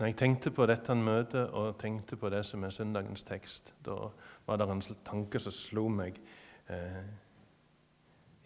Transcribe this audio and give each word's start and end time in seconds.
Når 0.00 0.06
jeg 0.06 0.16
tenkte 0.16 0.50
på 0.50 0.64
dette 0.64 0.94
møtet 0.96 1.50
og 1.52 1.74
tenkte 1.78 2.16
på 2.16 2.30
det 2.32 2.40
som 2.48 2.62
er 2.64 2.72
søndagens 2.72 3.24
tekst, 3.28 3.74
da 3.84 4.06
var 4.46 4.56
det 4.56 4.68
en 4.72 4.80
tanke 5.04 5.40
som 5.44 5.52
slo 5.52 5.82
meg. 5.92 6.16
Eh, 6.72 7.02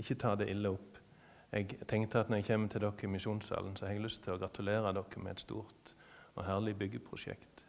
ikke 0.02 0.16
ta 0.18 0.32
det 0.34 0.48
ille 0.50 0.72
opp. 0.74 0.98
Jeg 1.52 1.78
tenkte 1.86 2.18
at 2.18 2.30
når 2.30 2.42
jeg 2.42 2.48
kommer 2.48 2.68
til 2.68 2.82
dere 2.82 3.06
i 3.06 3.12
misjonssalen, 3.12 3.76
så 3.76 3.86
har 3.86 3.94
jeg 3.94 4.02
lyst 4.02 4.24
til 4.24 4.34
å 4.34 4.40
gratulere 4.42 4.90
dere 4.98 5.22
med 5.22 5.36
et 5.36 5.44
stort 5.46 5.94
og 6.34 6.42
herlig 6.48 6.74
byggeprosjekt. 6.82 7.62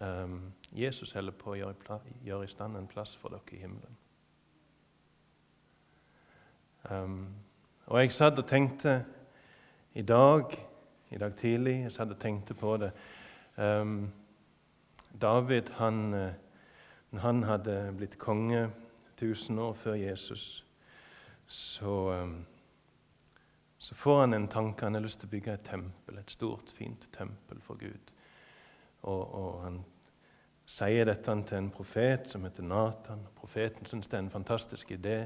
Um, 0.00 0.54
Jesus 0.72 1.12
holder 1.12 1.36
på 1.36 1.52
å 1.52 1.60
gjøre, 1.60 2.00
gjøre, 2.24 2.48
i 2.48 2.56
stand 2.56 2.80
en 2.80 2.88
plass 2.88 3.12
for 3.20 3.36
dere 3.36 3.58
i 3.58 3.60
himmelen. 3.60 4.02
Um, 6.88 7.26
og 7.92 8.00
jeg 8.00 8.16
satt 8.16 8.40
og 8.40 8.48
tenkte 8.48 9.02
i 9.92 10.02
dag, 10.02 10.56
i 11.12 11.20
dag 11.20 11.36
tidlig 11.36 11.82
jeg 11.82 11.92
satt 11.92 12.14
og 12.14 12.20
tenkte 12.20 12.54
på 12.58 12.76
det 12.80 12.92
um, 13.56 14.10
David, 15.12 15.68
han, 15.76 16.14
eh, 16.14 17.18
han 17.20 17.42
hadde 17.44 17.92
blitt 17.96 18.16
konge 18.18 18.70
1000 19.18 19.58
år 19.60 19.74
før 19.76 19.94
Jesus, 19.94 20.64
så, 21.46 22.22
um, 22.22 22.46
så 23.78 23.94
får 23.94 24.20
han 24.20 24.34
en 24.34 24.48
tanke. 24.48 24.86
Han 24.86 24.94
har 24.94 25.04
lyst 25.04 25.20
til 25.20 25.28
å 25.28 25.34
bygge 25.34 25.52
et 25.52 25.66
tempel, 25.68 26.18
et 26.18 26.32
stort, 26.32 26.72
fint 26.72 27.04
tempel 27.12 27.60
for 27.60 27.76
Gud. 27.76 28.12
Og, 29.02 29.34
og 29.34 29.62
han 29.66 29.78
sier 30.64 31.06
dette 31.06 31.36
til 31.44 31.58
en 31.58 31.70
profet 31.74 32.30
som 32.32 32.46
heter 32.46 32.64
Nathan. 32.66 33.26
Profeten 33.36 33.86
syns 33.86 34.08
det 34.08 34.16
er 34.16 34.24
en 34.24 34.32
fantastisk 34.32 34.94
idé. 34.96 35.18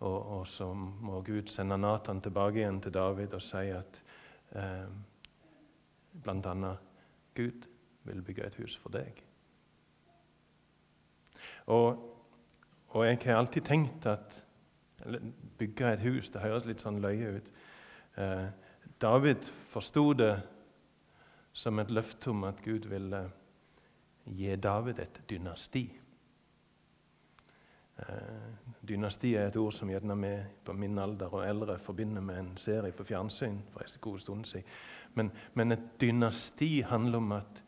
Og, 0.00 0.18
og, 0.38 0.46
så 0.48 0.70
må 0.74 1.20
Gud 1.26 1.50
sende 1.52 1.76
Nathan 1.76 2.22
tilbake 2.24 2.62
igjen 2.62 2.80
til 2.80 2.94
David 2.94 3.34
og 3.36 3.42
si 3.44 3.66
at 3.74 4.00
eh, 4.56 4.86
bl.a. 6.22 6.74
Gud 7.34 7.66
vil 8.04 8.22
bygge 8.22 8.46
et 8.46 8.60
hus 8.60 8.76
for 8.76 8.92
deg. 8.94 9.24
Og, 11.66 12.00
og 12.88 13.06
jeg 13.06 13.20
har 13.24 13.38
alltid 13.38 13.62
tenkt 13.68 14.06
at 14.10 14.40
Bygge 15.58 15.92
et 15.92 16.02
hus 16.04 16.30
det 16.32 16.42
høres 16.44 16.66
litt 16.68 16.82
sånn 16.84 17.00
løye 17.00 17.36
ut. 17.38 17.50
Eh, 18.20 18.48
David 19.00 19.48
forsto 19.72 20.10
det 20.16 20.34
som 21.56 21.80
et 21.80 21.92
løfte 21.92 22.30
om 22.32 22.44
at 22.48 22.60
Gud 22.64 22.88
ville 22.90 23.22
gi 24.28 24.56
David 24.60 25.00
et 25.02 25.20
dynasti. 25.30 25.86
Eh, 28.00 28.68
dynasti 28.88 29.34
er 29.36 29.48
et 29.48 29.56
ord 29.60 29.72
som 29.76 29.90
gjerne 29.90 30.16
vi 30.20 30.32
på 30.64 30.72
min 30.72 30.98
alder 30.98 31.34
og 31.34 31.44
eldre 31.46 31.78
forbinder 31.78 32.24
med 32.24 32.38
en 32.38 32.56
serie 32.56 32.92
på 32.92 33.04
fjernsyn. 33.04 33.60
for 33.72 33.80
en 33.80 34.00
god 34.00 34.18
stund 34.18 34.44
siden. 34.44 34.66
Men, 35.14 35.32
men 35.54 35.72
et 35.72 36.00
dynasti 36.00 36.80
handler 36.80 37.18
om 37.18 37.32
at 37.32 37.62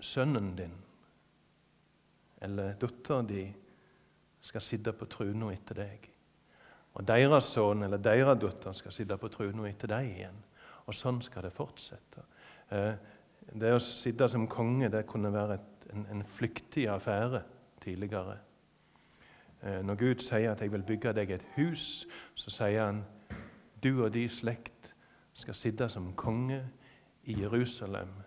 sønnen 0.00 0.56
din 0.56 0.76
eller 2.40 2.74
dattera 2.80 3.22
di 3.22 3.54
skal 4.40 4.60
sitte 4.60 4.92
på 4.92 5.06
trona 5.06 5.52
etter 5.52 5.74
deg. 5.74 6.06
Og 6.96 7.06
deres 7.06 7.52
sønn 7.54 7.84
eller 7.86 8.00
deres 8.02 8.38
datter 8.40 8.76
skal 8.76 8.94
sitte 8.94 9.18
på 9.20 9.28
trona 9.32 9.68
etter 9.68 9.92
deg 9.92 10.08
igjen. 10.14 10.38
Og 10.88 10.96
sånn 10.96 11.20
skal 11.22 11.46
det 11.46 11.52
fortsette. 11.54 12.24
Eh, 12.72 12.94
det 13.60 13.74
å 13.74 13.82
sitte 13.82 14.28
som 14.30 14.48
konge 14.50 14.90
det 14.92 15.04
kunne 15.08 15.32
være 15.34 15.58
et, 15.58 15.69
en, 15.92 16.06
en, 16.10 16.24
flyktig 16.24 16.88
affære 16.88 17.42
tidligere. 17.82 18.38
Eh, 19.62 19.82
når 19.84 19.94
Gud 19.94 20.22
sier 20.22 20.52
at 20.52 20.60
'jeg 20.60 20.72
vil 20.72 20.82
bygge 20.82 21.12
deg 21.12 21.30
et 21.30 21.46
hus', 21.56 22.06
så 22.34 22.50
sier 22.50 22.86
han 22.86 23.04
'du 23.82 24.04
og 24.04 24.14
din 24.14 24.28
slekt 24.28 24.94
skal 25.34 25.54
sitte 25.54 25.88
som 25.88 26.12
konge 26.12 26.68
i 27.24 27.34
Jerusalem'. 27.34 28.22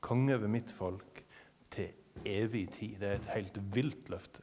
Konge 0.00 0.34
over 0.34 0.46
mitt 0.46 0.72
folk 0.72 1.24
til 1.70 1.88
evig 2.26 2.70
tid. 2.70 2.98
Det 3.00 3.08
er 3.08 3.14
et 3.14 3.26
helt 3.34 3.74
vilt 3.74 4.08
løfte. 4.08 4.42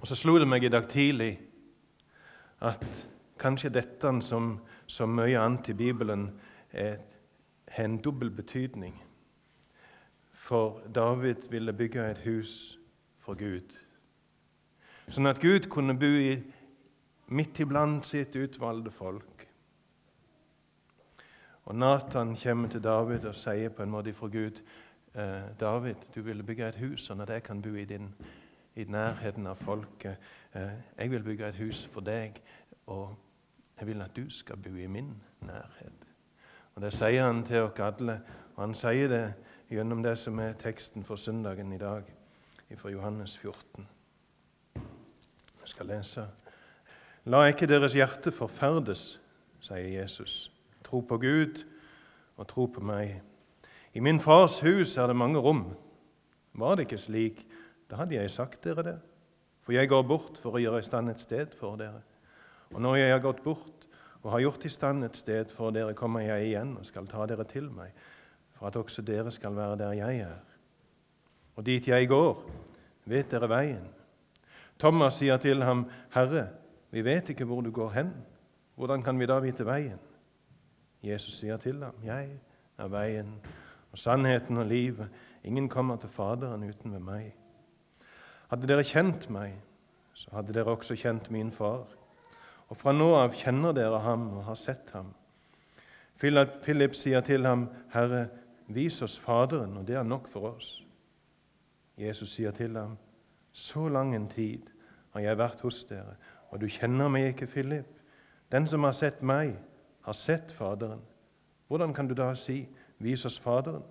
Og 0.00 0.08
Så 0.08 0.14
slo 0.14 0.38
det 0.38 0.48
meg 0.48 0.64
i 0.64 0.68
dag 0.68 0.88
tidlig 0.88 1.38
at 2.60 3.08
kanskje 3.38 3.72
dette 3.72 4.12
som, 4.24 4.58
som 4.86 5.08
mye 5.08 5.38
annet 5.38 5.68
i 5.68 5.76
Bibelen 5.76 6.30
er, 6.72 6.96
har 7.70 7.84
en 7.86 7.98
dobbel 8.02 8.30
betydning. 8.30 8.96
For 10.32 10.80
David 10.94 11.48
ville 11.50 11.72
bygge 11.72 12.10
et 12.10 12.22
hus 12.26 12.78
for 13.22 13.38
Gud, 13.38 13.76
sånn 15.10 15.30
at 15.30 15.38
Gud 15.42 15.68
kunne 15.70 15.94
bo 15.98 16.08
i, 16.08 16.34
midt 17.30 17.60
iblant 17.62 18.06
sitt 18.06 18.34
utvalgte 18.34 18.90
folk. 18.90 19.46
Og 21.70 21.76
Nathan 21.78 22.34
kommer 22.34 22.68
til 22.72 22.82
David 22.82 23.28
og 23.30 23.36
sier 23.38 23.70
på 23.70 23.84
en 23.84 23.92
måte 23.92 24.14
fra 24.16 24.26
Gud 24.32 24.58
eh, 25.14 25.50
David, 25.60 26.08
du 26.14 26.22
ville 26.26 26.42
bygge 26.42 26.68
et 26.72 26.80
hus 26.82 27.04
sånn 27.06 27.22
at 27.22 27.30
jeg 27.30 27.44
kan 27.46 27.62
bo 27.62 27.76
i, 27.78 27.86
din, 27.86 28.08
i 28.74 28.88
nærheten 28.90 29.46
av 29.46 29.62
folket. 29.62 30.18
Eh, 30.58 30.74
jeg 30.98 31.12
vil 31.12 31.26
bygge 31.26 31.52
et 31.52 31.60
hus 31.62 31.84
for 31.92 32.02
deg. 32.02 32.42
og 32.90 33.14
jeg 33.78 33.86
vil 33.86 34.02
at 34.02 34.16
du 34.16 34.30
skal 34.30 34.56
bo 34.60 34.74
i 34.76 34.86
min 34.86 35.14
nærhet. 35.40 35.99
Og 36.80 36.86
Det 36.86 36.94
sier 36.96 37.26
han 37.26 37.42
til 37.44 37.66
oss 37.66 37.80
alle, 37.84 38.14
og 38.56 38.60
han 38.62 38.72
sier 38.72 39.10
det 39.12 39.24
gjennom 39.68 39.98
det 40.00 40.14
som 40.16 40.38
er 40.40 40.54
teksten 40.56 41.04
for 41.04 41.20
søndagen 41.20 41.74
i 41.76 41.78
dag, 41.78 42.06
fra 42.78 42.88
Johannes 42.88 43.34
14. 43.36 43.84
Jeg 45.60 45.68
skal 45.68 45.90
lese. 45.92 46.24
La 47.28 47.42
ikke 47.52 47.68
deres 47.68 47.92
hjerte 47.92 48.32
forferdes, 48.32 49.20
sier 49.60 49.90
Jesus. 49.92 50.48
Tro 50.80 51.02
på 51.04 51.18
Gud 51.20 51.60
og 52.38 52.48
tro 52.48 52.64
på 52.64 52.80
meg. 52.80 53.20
I 53.92 54.00
min 54.00 54.20
fars 54.20 54.62
hus 54.64 54.96
er 54.96 55.12
det 55.12 55.18
mange 55.20 55.38
rom. 55.38 55.66
Var 56.56 56.80
det 56.80 56.88
ikke 56.88 57.02
slik, 57.04 57.44
da 57.90 58.00
hadde 58.00 58.16
jeg 58.16 58.32
sagt 58.32 58.64
dere 58.64 58.86
det. 58.86 58.96
For 59.68 59.76
jeg 59.76 59.92
går 59.92 60.08
bort 60.08 60.40
for 60.40 60.56
å 60.56 60.64
gjøre 60.64 60.80
i 60.80 60.88
stand 60.88 61.12
et 61.12 61.20
sted 61.20 61.52
for 61.60 61.76
dere. 61.76 62.00
Og 62.72 62.80
når 62.80 63.02
jeg 63.02 63.12
har 63.12 63.22
gått 63.28 63.44
bort 63.44 63.79
og 64.22 64.32
har 64.34 64.42
gjort 64.44 64.64
i 64.64 64.72
stand 64.72 65.04
et 65.04 65.16
sted 65.16 65.52
for 65.56 65.72
dere, 65.74 65.94
kommer 65.96 66.20
jeg 66.20 66.50
igjen 66.50 66.74
og 66.76 66.86
skal 66.86 67.08
ta 67.08 67.24
dere 67.28 67.46
til 67.48 67.70
meg, 67.72 67.92
for 68.56 68.68
at 68.68 68.76
også 68.76 69.02
dere 69.02 69.32
skal 69.32 69.56
være 69.56 69.78
der 69.80 69.96
jeg 70.00 70.20
er. 70.26 70.36
Og 71.56 71.66
dit 71.66 71.88
jeg 71.88 72.08
går, 72.08 72.42
vet 73.04 73.30
dere 73.32 73.48
veien. 73.48 73.86
Thomas 74.80 75.18
sier 75.20 75.40
til 75.40 75.62
ham, 75.64 75.86
Herre, 76.14 76.48
vi 76.90 77.04
vet 77.04 77.32
ikke 77.32 77.44
hvor 77.44 77.60
du 77.60 77.70
går 77.70 77.90
hen. 77.96 78.12
Hvordan 78.80 79.02
kan 79.02 79.18
vi 79.20 79.28
da 79.28 79.38
vite 79.40 79.66
veien? 79.66 79.98
Jesus 81.02 81.38
sier 81.40 81.56
til 81.56 81.82
ham, 81.84 81.96
Jeg 82.04 82.30
er 82.78 82.88
veien 82.88 83.34
og 83.92 83.98
sannheten 83.98 84.56
og 84.56 84.66
livet. 84.66 85.08
Ingen 85.44 85.68
kommer 85.68 85.96
til 85.96 86.08
Faderen 86.08 86.68
uten 86.68 86.92
ved 86.92 87.00
meg. 87.00 87.34
Hadde 88.50 88.68
dere 88.68 88.84
kjent 88.84 89.28
meg, 89.30 89.54
så 90.14 90.30
hadde 90.34 90.52
dere 90.52 90.72
også 90.74 90.96
kjent 90.98 91.30
min 91.30 91.52
far. 91.52 91.86
Og 92.70 92.78
fra 92.78 92.92
nå 92.94 93.08
av 93.18 93.34
kjenner 93.34 93.74
dere 93.74 93.98
ham 94.04 94.28
og 94.36 94.44
har 94.46 94.58
sett 94.58 94.92
ham. 94.94 95.10
Philip 96.20 96.94
sier 96.94 97.20
til 97.20 97.46
ham, 97.46 97.68
'Herre, 97.92 98.28
vis 98.68 99.02
oss 99.02 99.18
Faderen, 99.18 99.76
og 99.76 99.86
det 99.86 99.96
er 99.96 100.02
nok 100.02 100.28
for 100.28 100.54
oss.' 100.54 100.84
Jesus 101.98 102.32
sier 102.32 102.50
til 102.50 102.76
ham, 102.76 102.98
'Så 103.52 103.88
lang 103.88 104.14
en 104.14 104.28
tid 104.28 104.62
har 105.12 105.20
jeg 105.20 105.38
vært 105.38 105.60
hos 105.60 105.84
dere, 105.84 106.16
og 106.50 106.60
du 106.60 106.66
kjenner 106.66 107.08
meg 107.08 107.26
ikke, 107.26 107.46
Philip.' 107.46 108.00
'Den 108.52 108.66
som 108.66 108.84
har 108.84 108.92
sett 108.92 109.22
meg, 109.22 109.56
har 110.02 110.12
sett 110.12 110.52
Faderen.' 110.52 111.06
Hvordan 111.68 111.94
kan 111.94 112.08
du 112.08 112.14
da 112.14 112.34
si, 112.34 112.68
'Vis 112.98 113.24
oss 113.24 113.38
Faderen'? 113.38 113.86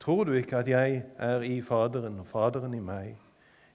Tror 0.00 0.24
du 0.24 0.32
ikke 0.32 0.56
at 0.56 0.68
jeg 0.68 1.02
er 1.18 1.40
i 1.40 1.60
Faderen 1.60 2.18
og 2.18 2.26
Faderen 2.26 2.74
i 2.74 2.80
meg? 2.80 3.16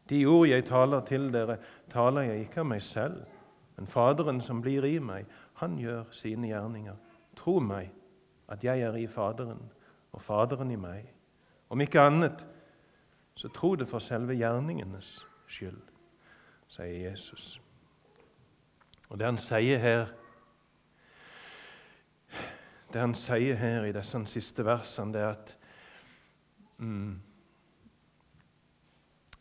De 0.10 0.26
ord 0.26 0.48
jeg 0.48 0.66
taler 0.66 1.02
til 1.02 1.34
dere, 1.34 1.58
taler 1.90 2.22
jeg 2.22 2.40
ikke 2.40 2.60
av 2.60 2.66
meg 2.66 2.82
selv. 2.82 3.26
Men 3.76 3.88
Faderen 3.88 4.42
som 4.42 4.62
blir 4.62 4.86
i 4.86 5.00
meg, 5.00 5.26
han 5.54 5.78
gjør 5.78 6.04
sine 6.12 6.48
gjerninger. 6.48 6.96
Tro 7.36 7.60
meg 7.60 7.92
at 8.48 8.64
jeg 8.64 8.82
er 8.82 8.96
i 8.96 9.08
Faderen, 9.08 9.72
og 10.14 10.22
Faderen 10.22 10.72
i 10.72 10.78
meg. 10.78 11.08
Om 11.70 11.82
ikke 11.82 12.02
annet, 12.02 12.46
så 13.36 13.50
tro 13.50 13.76
det 13.76 13.88
for 13.90 14.00
selve 14.00 14.36
gjerningenes 14.38 15.28
skyld, 15.48 15.82
sier 16.70 17.10
Jesus. 17.10 17.62
Og 19.10 19.20
det 19.20 19.26
han 19.26 19.38
sier 19.38 19.78
her 19.78 20.06
Det 22.94 23.02
han 23.02 23.16
sier 23.18 23.56
her 23.58 23.88
i 23.88 23.92
disse 23.92 24.20
siste 24.30 24.62
versene, 24.66 25.14
det 25.14 25.22
er 25.22 25.30
at 25.32 25.54
mm, 26.78 27.22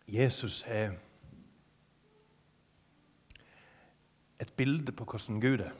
Jesus 0.08 0.64
er 0.66 0.94
et 4.42 4.52
bilde 4.58 4.92
på 4.92 5.06
hvordan 5.06 5.40
Gud 5.40 5.64
er. 5.64 5.72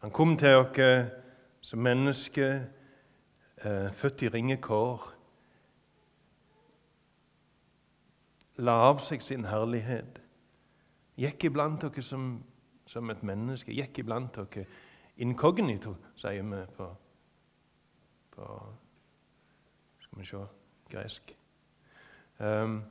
Han 0.00 0.14
kom 0.14 0.36
til 0.38 0.60
oss 0.60 1.14
som 1.60 1.82
mennesker, 1.82 2.60
eh, 3.64 3.92
født 3.92 4.22
i 4.22 4.28
ringe 4.28 4.56
kår. 4.56 5.14
la 8.58 8.74
av 8.88 9.02
seg 9.02 9.22
sin 9.22 9.46
herlighet. 9.46 10.18
Gikk 11.18 11.48
iblant 11.50 11.82
dere 11.82 12.02
som, 12.02 12.30
som 12.86 13.10
et 13.12 13.22
menneske. 13.26 13.74
Gikk 13.74 14.02
iblant 14.02 14.34
dere 14.34 14.66
inkognito, 15.22 15.94
sier 16.18 16.46
vi 16.46 16.62
på, 16.76 16.88
på 18.34 18.48
Skal 20.02 20.20
vi 20.22 20.26
se 20.26 20.42
gresk. 20.90 21.34
Um, 22.38 22.82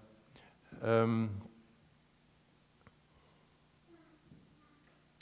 um, 0.82 1.30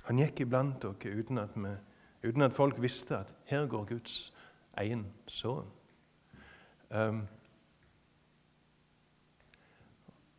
han 0.05 0.19
gikk 0.21 0.43
iblant 0.45 0.81
dere 0.83 1.15
uten 1.19 1.41
at, 1.41 1.55
vi, 1.55 1.71
uten 2.27 2.45
at 2.45 2.53
folk 2.53 2.81
visste 2.81 3.17
at 3.17 3.31
her 3.49 3.65
går 3.67 3.87
Guds 3.89 4.33
egen 4.77 5.07
sønn. 5.27 5.71
Um, 6.89 7.23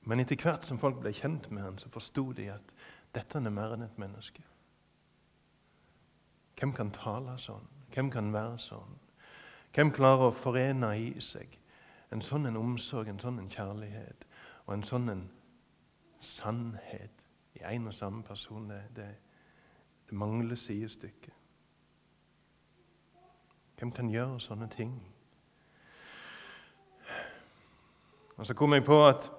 men 0.06 0.22
etter 0.22 0.38
hvert 0.38 0.64
som 0.64 0.78
folk 0.78 1.00
ble 1.02 1.10
kjent 1.14 1.50
med 1.50 1.64
han, 1.64 1.78
så 1.82 1.90
forsto 1.90 2.28
de 2.36 2.50
at 2.54 2.74
dette 3.16 3.40
er 3.40 3.50
mer 3.50 3.74
enn 3.74 3.82
et 3.88 3.98
menneske. 3.98 4.44
Hvem 6.56 6.72
kan 6.76 6.92
tale 6.94 7.34
sånn? 7.42 7.66
Hvem 7.92 8.10
kan 8.14 8.30
være 8.32 8.60
sånn? 8.62 8.94
Hvem 9.74 9.90
klarer 9.92 10.30
å 10.30 10.36
forene 10.36 10.92
i 10.96 11.10
seg 11.20 11.58
en 12.14 12.22
sånn 12.22 12.46
en 12.48 12.58
omsorg, 12.60 13.10
en 13.10 13.20
sånn 13.20 13.42
en 13.42 13.50
kjærlighet 13.50 14.24
og 14.64 14.76
en 14.76 14.86
sånn 14.86 15.10
en 15.12 15.24
sannhet 16.22 17.24
i 17.58 17.64
en 17.66 17.90
og 17.90 17.96
samme 17.96 18.22
person? 18.24 18.70
Det, 18.70 18.80
det, 18.96 19.08
det 20.06 20.18
mangler 20.18 20.54
sidestykke. 20.54 21.32
Hvem 23.78 23.92
kan 23.92 24.08
gjøre 24.10 24.40
sånne 24.40 24.68
ting? 24.72 24.94
Og 28.36 28.46
Så 28.46 28.54
kom 28.54 28.72
jeg 28.72 28.84
på 28.84 29.00
at 29.06 29.30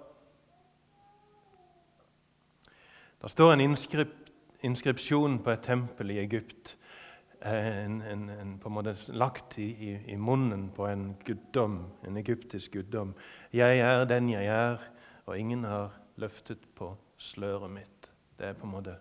det 3.22 3.32
står 3.32 3.54
en 3.54 3.62
inskrip, 3.62 4.14
inskripsjon 4.62 5.40
på 5.44 5.52
et 5.52 5.64
tempel 5.66 6.12
i 6.12 6.20
Egypt. 6.20 6.78
Eh, 7.42 7.86
en, 7.86 8.02
en, 8.02 8.30
en, 8.30 8.60
på 8.60 8.70
en 8.70 8.74
måte 8.74 8.96
lagt 9.14 9.58
i, 9.58 9.66
i, 9.72 9.96
i, 10.14 10.16
munnen 10.16 10.70
på 10.74 10.88
en 10.88 11.16
guddom, 11.26 11.80
en 12.08 12.18
egyptisk 12.18 12.72
guddom. 12.72 13.16
'Jeg 13.54 13.80
er 13.80 14.06
den 14.06 14.30
jeg 14.30 14.46
er, 14.46 14.78
og 15.26 15.40
ingen 15.40 15.64
har 15.64 15.94
løftet 16.16 16.60
på 16.76 16.98
sløret 17.18 17.72
mitt.' 17.72 18.12
Det 18.40 18.46
er 18.46 18.54
på 18.54 18.66
en 18.66 18.72
måte 18.72 18.96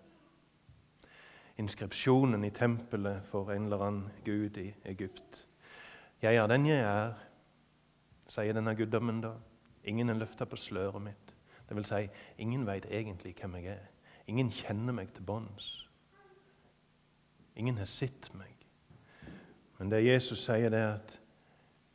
inskripsjonen 1.57 2.43
i 2.43 2.49
tempelet 2.53 3.25
for 3.31 3.51
en 3.51 3.63
eller 3.63 3.83
annen 3.85 4.11
gud 4.25 4.57
i 4.57 4.73
Egypt. 4.85 5.47
'Jeg 6.21 6.35
er 6.35 6.47
den 6.47 6.65
jeg 6.65 6.79
er', 6.79 7.13
sier 8.27 8.53
denne 8.53 8.75
guddommen 8.75 9.21
da. 9.21 9.33
Ingen 9.83 10.09
er 10.09 10.13
løfta 10.13 10.45
på 10.45 10.55
sløret 10.55 11.01
mitt. 11.01 11.35
Det 11.69 11.75
vil 11.75 11.85
si, 11.85 12.07
ingen 12.37 12.65
veit 12.67 12.85
egentlig 12.85 13.35
hvem 13.35 13.55
jeg 13.55 13.65
er. 13.65 13.87
Ingen 14.27 14.51
kjenner 14.51 14.93
meg 14.93 15.13
til 15.13 15.23
bunns. 15.23 15.89
Ingen 17.55 17.77
har 17.77 17.85
sett 17.85 18.29
meg. 18.35 18.53
Men 19.77 19.91
det 19.91 20.05
Jesus 20.05 20.43
sier, 20.45 20.69
det 20.69 20.79
er 20.79 20.93
at 20.93 21.19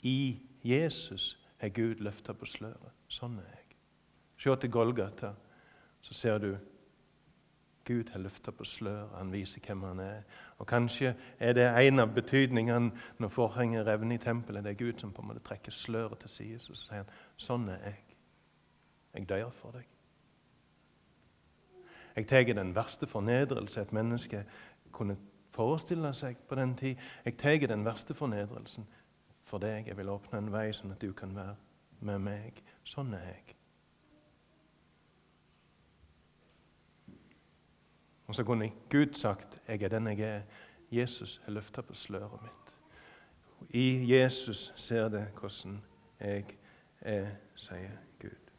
i 0.03 0.41
Jesus 0.64 1.38
har 1.59 1.69
Gud 1.69 1.94
løfta 1.94 2.32
på 2.32 2.47
sløret. 2.47 2.94
Sånn 3.09 3.38
er 3.38 3.49
jeg. 3.49 3.76
Se 4.38 4.56
til 4.56 4.70
Golgata, 4.70 5.35
så 6.03 6.14
ser 6.14 6.38
du 6.38 6.56
Gud 7.84 8.11
har 8.12 8.23
løfta 8.23 8.50
på 8.50 8.64
sløret. 8.64 9.17
Han 9.19 9.32
viser 9.32 9.61
hvem 9.67 9.82
han 9.82 10.00
er. 10.00 10.23
Og 10.58 10.67
Kanskje 10.67 11.14
er 11.38 11.52
det 11.52 11.67
en 11.87 12.00
av 12.00 12.14
betydningene 12.14 12.93
når 13.19 13.29
forhenget 13.29 13.87
revner 13.87 14.17
i 14.17 14.23
tempelet. 14.23 14.64
Det 14.64 14.70
er 14.70 14.84
Gud 14.84 15.00
som 15.00 15.12
på 15.12 15.23
en 15.23 15.29
måte 15.29 15.43
trekker 15.44 15.73
sløret 15.73 16.19
til 16.19 16.31
side. 16.31 16.61
Så 16.61 16.76
sier 16.79 17.02
han 17.02 17.11
sånn 17.37 17.69
er 17.75 17.82
jeg. 17.87 17.99
Jeg 19.14 19.29
dør 19.29 19.50
for 19.50 19.76
deg. 19.76 19.88
Jeg 22.17 22.29
tar 22.29 22.44
den 22.55 22.75
verste 22.76 23.06
fornedrelse 23.06 23.81
et 23.81 23.93
menneske 23.93 24.44
kunne 24.93 25.17
forestille 25.52 26.12
seg 26.14 26.37
på 26.49 26.55
den 26.55 26.75
tid. 26.76 27.00
Jeg 27.25 27.37
tar 27.40 27.67
den 27.67 27.85
verste 27.85 28.14
fornedrelsen 28.14 28.87
for 29.44 29.58
deg. 29.58 29.88
Jeg 29.88 29.96
vil 29.96 30.12
åpne 30.12 30.38
en 30.38 30.52
vei 30.52 30.70
sånn 30.76 30.93
at 30.93 31.02
du 31.02 31.12
kan 31.17 31.35
være 31.37 31.56
med 32.00 32.25
meg. 32.25 32.62
Sånn 32.85 33.14
er 33.17 33.26
jeg. 33.32 33.56
Og 38.27 38.35
så 38.35 38.45
kunne 38.45 38.71
Gud 38.91 39.15
sagt 39.15 39.61
'Jeg 39.69 39.83
er 39.83 39.89
den 39.89 40.07
jeg 40.07 40.21
er'. 40.21 40.43
Jesus 40.93 41.41
har 41.45 41.53
løfta 41.53 41.83
på 41.83 41.95
sløret 41.95 42.43
mitt. 42.43 42.75
I 43.71 44.05
Jesus 44.13 44.73
ser 44.77 45.09
det 45.09 45.27
hvordan 45.41 45.83
jeg 46.21 46.45
er, 47.01 47.27
sier 47.57 47.97
Gud. 48.21 48.53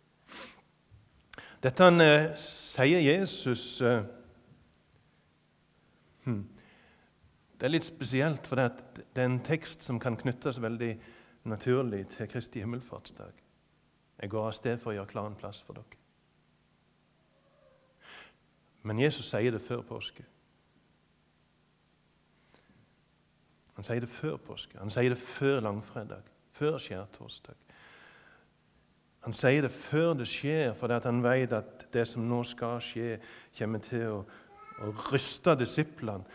Dette 1.64 1.84
han, 1.84 2.02
eh, 2.02 2.34
sier 2.36 3.00
Jesus 3.00 3.82
eh, 3.82 4.04
hmm, 6.24 6.44
Det 7.60 7.68
er 7.68 7.72
litt 7.72 7.86
spesielt, 7.86 8.48
for 8.48 8.60
det, 8.60 8.72
er 9.16 9.26
en 9.30 9.40
tekst 9.40 9.84
som 9.84 10.00
kan 10.00 10.18
knyttes 10.20 10.62
veldig 10.62 10.98
naturlig 11.44 12.08
til 12.18 12.28
Kristi 12.28 12.60
himmelfartsdag. 12.60 13.32
Jeg 14.20 14.30
går 14.30 14.48
av 14.48 14.58
sted 14.58 14.82
for 14.82 14.92
å 14.92 14.98
gjøre 14.98 15.14
klar 15.14 15.30
en 15.30 15.40
plass 15.40 15.62
for 15.64 15.78
dere. 15.78 16.03
Men 18.84 19.00
Jesus 19.00 19.30
sier 19.32 19.52
det 19.52 19.62
før 19.64 19.82
påske. 19.88 20.26
Han 23.74 23.86
sier 23.88 24.04
det 24.04 24.12
før 24.12 24.38
påske. 24.38 24.78
Han 24.78 24.92
sier 24.94 25.14
det 25.14 25.20
før 25.20 25.60
langfredag, 25.64 26.24
før 26.54 26.78
skjærtorsdag. 26.78 27.58
Han 29.24 29.34
sier 29.34 29.64
det 29.64 29.72
før 29.72 30.14
det 30.20 30.28
skjer, 30.28 30.74
fordi 30.76 31.00
han 31.06 31.24
vet 31.24 31.54
at 31.56 31.86
det 31.94 32.04
som 32.08 32.26
nå 32.28 32.42
skal 32.44 32.82
skje, 32.84 33.22
kommer 33.58 33.80
til 33.84 34.10
å, 34.12 34.18
å 34.84 34.92
ryste 35.14 35.56
disiplene. 35.56 36.28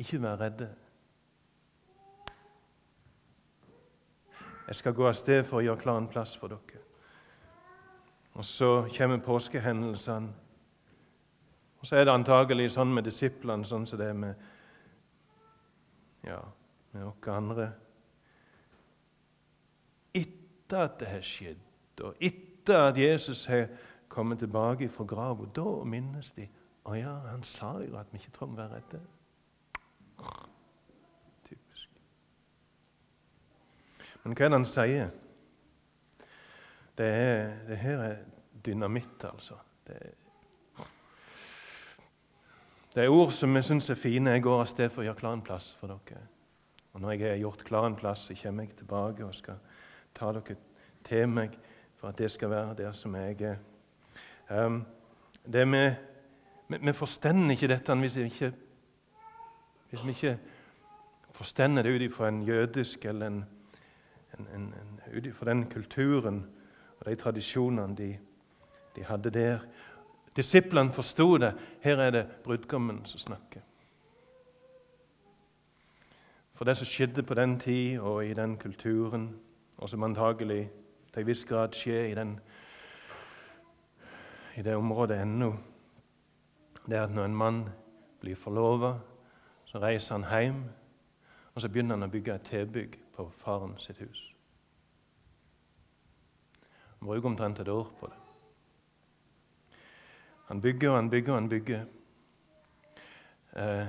Ikke 0.00 0.20
vær 0.22 0.40
redde. 0.40 0.70
Jeg 4.66 4.78
skal 4.78 4.94
gå 4.96 5.04
av 5.04 5.18
sted 5.18 5.42
for 5.44 5.60
å 5.60 5.66
gjøre 5.66 5.82
klar 5.82 6.00
en 6.00 6.08
plass 6.08 6.32
for 6.40 6.48
dere. 6.48 6.80
Og 8.40 8.46
så 8.48 8.70
kommer 8.96 9.20
påskehendelsene. 9.20 10.32
Og 11.82 11.88
så 11.88 11.96
er 11.98 12.06
det 12.06 12.12
antagelig 12.14 12.68
sånn 12.76 12.92
med 12.94 13.08
disiplene, 13.08 13.66
sånn 13.66 13.88
som 13.90 13.98
det 13.98 14.12
er 14.12 14.14
med, 14.14 14.42
ja, 16.22 16.38
med 16.94 17.08
oss 17.08 17.30
andre. 17.34 17.66
Etter 20.14 20.84
at 20.84 20.94
det 21.00 21.08
har 21.10 21.26
skjedd, 21.26 21.64
og 22.06 22.22
etter 22.22 22.86
at 22.86 23.02
Jesus 23.02 23.42
har 23.50 23.66
kommet 24.12 24.38
tilbake 24.38 24.86
fra 24.94 25.08
grava, 25.10 25.48
da 25.50 25.66
minnes 25.82 26.30
de 26.38 26.46
å 26.86 26.94
ja, 26.94 27.16
han 27.32 27.42
sa 27.42 27.74
jo 27.82 27.98
at 27.98 28.14
vi 28.14 28.22
ikke 28.22 28.36
trenger 28.38 28.54
å 28.54 28.62
være 28.62 28.78
redde. 28.78 29.02
Typisk. 31.50 32.00
Men 34.22 34.38
hva 34.38 34.46
er 34.46 34.54
det 34.54 34.58
han 34.60 34.70
sier? 34.70 35.12
Det, 36.94 37.06
er, 37.10 37.54
det 37.66 37.82
her 37.82 38.06
er 38.06 38.18
dynamitt, 38.62 39.26
altså. 39.26 39.58
Det 39.82 39.98
er 39.98 40.18
det 42.94 43.04
er 43.04 43.08
ord 43.08 43.32
som 43.32 43.54
vi 43.54 43.62
syns 43.64 43.90
er 43.90 43.96
fine. 43.96 44.30
Jeg 44.30 44.42
går 44.44 44.60
av 44.60 44.68
sted 44.68 44.90
for 44.92 45.00
å 45.00 45.06
gjøre 45.06 45.20
klar 45.22 45.36
en 45.38 45.44
plass 45.44 45.70
for 45.80 45.88
dere. 45.88 46.26
Og 46.92 47.00
Når 47.00 47.12
jeg 47.12 47.20
har 47.30 47.36
gjort 47.40 47.64
klar 47.64 47.86
en 47.86 47.96
plass, 47.96 48.26
så 48.26 48.34
kommer 48.42 48.66
jeg 48.66 48.76
tilbake 48.76 49.24
og 49.24 49.34
skal 49.34 49.60
ta 50.14 50.32
dere 50.32 50.56
til 51.04 51.28
meg 51.28 51.56
for 51.96 52.08
at 52.08 52.18
det 52.18 52.30
skal 52.30 52.50
være 52.50 52.74
der 52.74 52.92
som 52.92 53.14
jeg 53.16 53.40
er. 53.40 53.56
Um, 54.50 54.84
det 55.52 55.68
med, 55.68 55.94
vi, 56.68 56.78
vi 56.82 56.92
forstender 56.92 57.50
ikke 57.50 57.70
dette 57.72 57.94
hvis 57.94 58.16
vi 58.18 58.24
ikke, 58.28 58.52
hvis 59.90 60.04
vi 60.04 60.10
ikke 60.10 60.38
forstender 61.32 61.82
det 61.82 61.94
ut 61.94 62.02
ifra 62.02 62.28
en 62.28 62.42
jødisk 62.42 63.04
eller 63.04 63.26
en, 63.26 63.44
en, 64.38 64.46
en, 64.54 65.00
ut 65.16 65.26
ifra 65.26 65.48
den 65.48 65.64
kulturen 65.70 66.44
og 67.00 67.06
de 67.06 67.14
tradisjonene 67.16 67.96
de, 67.96 68.18
de 68.96 69.04
hadde 69.04 69.30
der. 69.30 69.64
Disiplene 70.36 70.92
forsto 70.92 71.36
det. 71.38 71.54
Her 71.80 71.96
er 71.96 72.10
det 72.10 72.26
brudgommen 72.44 73.04
som 73.06 73.18
snakker. 73.18 73.60
For 76.54 76.64
det 76.64 76.76
som 76.76 76.86
skjedde 76.86 77.22
på 77.22 77.34
den 77.34 77.58
tid 77.60 77.98
og 77.98 78.26
i 78.26 78.34
den 78.34 78.56
kulturen, 78.56 79.36
og 79.78 79.88
som 79.88 80.02
antagelig 80.02 80.70
til 81.12 81.20
en 81.20 81.26
viss 81.26 81.44
grad 81.44 81.74
skjer 81.74 82.04
i, 82.04 82.14
den, 82.14 82.36
i 84.56 84.62
det 84.62 84.76
området 84.76 85.22
ennå, 85.22 85.52
det 86.86 86.96
er 86.96 87.04
at 87.04 87.10
når 87.10 87.24
en 87.24 87.36
mann 87.36 87.64
blir 88.20 88.36
forlova, 88.36 88.94
så 89.64 89.78
reiser 89.78 90.14
han 90.14 90.28
hjem, 90.30 90.62
og 91.54 91.62
så 91.62 91.68
begynner 91.68 91.98
han 91.98 92.06
å 92.06 92.12
bygge 92.12 92.34
et 92.34 92.48
tilbygg 92.48 92.98
på 93.16 93.26
faren 93.42 93.74
sitt 93.82 93.98
hus. 93.98 94.22
Han 96.98 97.08
bruker 97.08 97.28
omtrent 97.28 97.60
et 97.60 97.68
år 97.68 97.90
på 98.00 98.06
det. 98.06 98.21
Han 100.52 100.60
bygger 100.60 100.90
og 100.90 100.96
han 100.96 101.10
bygger 101.10 101.32
og 101.32 101.38
han 101.38 101.48
bygger. 101.48 101.84
Eh, 103.56 103.86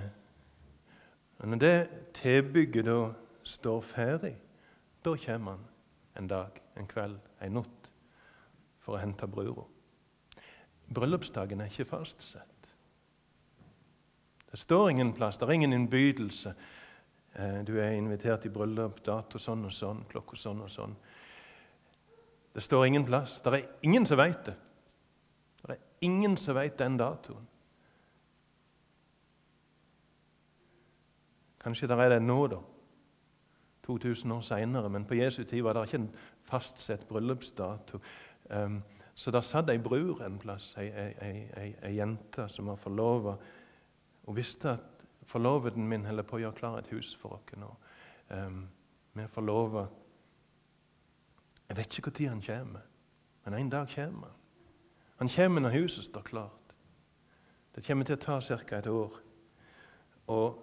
når 1.43 1.60
det 1.60 1.89
tilbygget 2.13 2.86
da 2.86 3.10
står 3.43 3.82
ferdig, 3.82 4.32
da 5.05 5.15
kommer 5.25 5.51
han 5.51 5.65
en 6.17 6.27
dag, 6.27 6.62
en 6.79 6.88
kveld, 6.88 7.20
en 7.41 7.58
natt 7.60 7.91
for 8.79 8.96
å 8.96 9.01
hente 9.03 9.27
brura. 9.27 9.67
bryllupsdagen 10.93 11.62
er 11.62 11.65
ikke 11.65 11.89
fastsett. 11.98 12.74
Det 14.51 14.60
står 14.60 14.89
ingen 14.89 15.13
plass, 15.13 15.38
det 15.38 15.50
er 15.50 15.51
ingen 15.60 15.74
innbydelse. 15.74 16.55
Eh, 17.36 17.63
du 17.67 17.75
er 17.75 17.91
invitert 17.91 18.46
i 18.46 18.50
bryllup, 18.50 19.03
dato 19.03 19.38
sånn 19.38 19.65
og 19.65 19.74
sånn, 19.74 20.05
klokka 20.08 20.39
sånn 20.39 20.63
og 20.63 20.72
sånn. 20.72 20.96
Det 22.55 22.63
står 22.63 22.88
ingen 22.88 23.05
plass. 23.05 23.41
Det 23.41 23.53
er 23.53 23.67
ingen 23.82 24.05
som 24.05 24.17
veit 24.17 24.46
det. 24.46 24.55
Det 25.63 25.77
er 25.77 26.05
ingen 26.05 26.38
som 26.38 26.55
veit 26.55 26.79
den 26.79 26.98
datoen. 27.00 27.48
Kanskje 31.63 31.88
det 31.88 31.98
er 32.00 32.10
det 32.17 32.22
nå, 32.24 32.48
da. 32.51 32.60
2000 33.86 34.32
år 34.32 34.41
seinere. 34.41 34.89
Men 34.89 35.05
på 35.05 35.15
Jesu 35.15 35.43
tid 35.43 35.62
var 35.63 35.74
det 35.74 35.86
ikke 35.88 36.01
en 36.01 36.10
fastsett 36.43 37.08
bryllupsdato. 37.08 38.00
Um, 38.50 38.82
så 39.15 39.32
der 39.32 39.41
satt 39.41 39.70
ei 39.70 39.77
bror 39.77 40.24
en 40.25 40.39
plass, 40.39 40.74
ei, 40.77 40.89
ei, 40.89 41.34
ei, 41.58 41.75
ei 41.84 41.96
jente 41.96 42.48
som 42.50 42.67
var 42.67 42.79
forlova, 42.82 43.36
og 44.25 44.36
visste 44.36 44.72
at 44.74 45.03
forloveden 45.29 45.88
min 45.88 46.05
holder 46.05 46.25
på 46.27 46.39
å 46.39 46.41
gjøre 46.41 46.58
klar 46.58 46.79
et 46.79 46.89
hus 46.91 47.13
for 47.15 47.38
oss 47.38 47.58
nå. 47.60 47.70
Um, 48.34 48.63
vi 49.13 49.22
er 49.22 49.32
forlova. 49.32 49.86
Jeg 51.70 51.77
vet 51.77 52.00
ikke 52.00 52.15
når 52.20 52.29
han 52.29 52.41
kommer, 52.41 52.88
men 53.46 53.53
en 53.53 53.70
dag 53.70 53.91
kommer 53.96 54.27
han. 54.27 54.43
Han 55.24 55.30
kommer 55.30 55.62
når 55.62 55.70
huset 55.70 56.06
står 56.06 56.22
klart. 56.22 56.74
Det 57.75 57.86
kommer 57.88 58.03
til 58.03 58.18
å 58.18 58.20
ta 58.20 58.39
ca. 58.42 58.77
et 58.77 58.88
år. 58.88 59.13
Og 60.27 60.58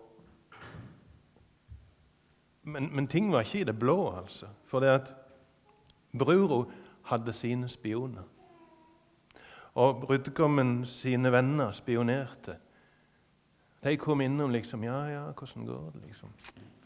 men, 2.62 2.90
men, 2.95 3.07
ting 3.09 3.33
var 3.33 3.40
ikke 3.40 3.61
i 3.61 3.64
det 3.64 3.79
blå, 3.79 4.12
altså. 4.19 4.50
For 4.69 4.81
det 4.81 4.88
at 4.88 5.14
brura 6.12 6.67
hadde 7.09 7.33
sine 7.33 7.69
spioner. 7.69 8.23
Og 9.75 10.02
brudgommen 10.05 10.85
sine 10.85 11.33
venner 11.33 11.73
spionerte. 11.73 12.59
De 13.85 13.97
kom 13.97 14.21
innom 14.21 14.50
liksom 14.50 14.85
'Ja, 14.85 15.05
ja, 15.05 15.33
hvordan 15.33 15.67
går 15.67 15.90
det?' 15.95 16.02
liksom. 16.07 16.29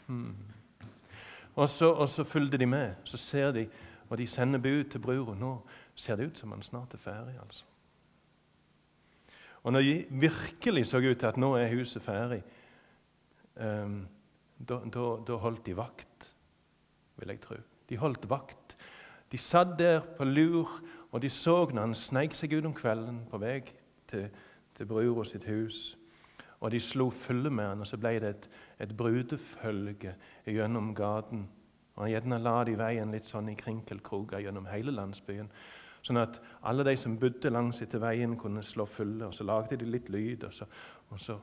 Hmm. 0.06 0.36
Og, 1.54 1.68
så, 1.68 2.06
så 2.06 2.24
fulgte 2.24 2.58
de 2.58 2.66
med. 2.66 2.94
Så 3.04 3.16
ser 3.16 3.52
de, 3.52 3.68
og 4.08 4.18
de 4.18 4.26
sender 4.26 4.58
bud 4.58 4.84
til 4.84 4.98
brura. 5.00 5.34
'Nå 5.34 5.58
ser 5.94 6.16
det 6.16 6.26
ut 6.26 6.38
som 6.38 6.52
han 6.52 6.62
snart 6.62 6.94
er 6.94 6.98
ferdig.' 6.98 7.40
altså. 7.40 7.64
Og 9.64 9.72
når 9.72 9.80
de 9.80 10.06
virkelig 10.10 10.86
så 10.86 10.98
ut 10.98 11.18
til 11.18 11.26
at 11.26 11.36
nå 11.40 11.54
er 11.56 11.72
huset 11.72 12.02
ferdig, 12.02 12.42
um, 13.56 14.06
da, 14.68 15.36
holdt 15.40 15.66
de 15.66 15.76
vakt, 15.76 16.28
vil 17.16 17.28
jeg 17.28 17.40
tro. 17.40 17.56
De 17.88 17.96
holdt 17.96 18.28
vakt. 18.30 18.76
De 19.32 19.38
satt 19.38 19.78
der 19.78 20.00
på 20.18 20.24
lur, 20.24 20.80
og 21.12 21.22
de 21.22 21.30
så 21.30 21.70
når 21.70 21.80
han 21.80 21.94
sneik 21.94 22.34
seg 22.36 22.52
ut 22.52 22.66
om 22.68 22.74
kvelden 22.74 23.24
på 23.30 23.38
vei 23.38 23.60
til, 24.10 24.28
til 24.76 24.86
brura 24.86 25.24
sitt 25.24 25.46
hus. 25.48 25.96
Og 26.60 26.70
de 26.70 26.80
slo 26.80 27.10
følge 27.10 27.50
med 27.50 27.66
han, 27.68 27.80
og 27.80 27.86
så 27.86 27.96
ble 28.00 28.18
det 28.20 28.30
et, 28.30 28.48
et 28.80 28.96
brudefølge 28.96 30.14
gjennom 30.46 30.94
gaten. 30.94 31.48
Og 31.94 32.02
Han 32.02 32.10
gjerne 32.10 32.38
la 32.42 32.54
de 32.64 32.76
veien 32.78 33.12
litt 33.12 33.28
sånn 33.30 33.48
i 33.52 33.56
krinkelkroker 33.58 34.42
gjennom 34.42 34.66
hele 34.66 34.92
landsbyen. 34.92 35.50
Sånn 36.04 36.20
at 36.20 36.36
alle 36.68 36.84
de 36.84 36.92
som 37.00 37.16
bodde 37.20 37.50
langs 37.52 37.80
etter 37.80 38.02
veien, 38.02 38.36
kunne 38.36 38.62
slå 38.62 38.84
fulle. 38.88 39.24
Og 39.26 39.34
så 39.34 39.46
lagde 39.46 39.78
de 39.80 39.88
litt 39.88 40.10
lyd, 40.12 40.44
og 40.44 40.52
så, 40.52 40.68
og 41.08 41.20
så, 41.20 41.38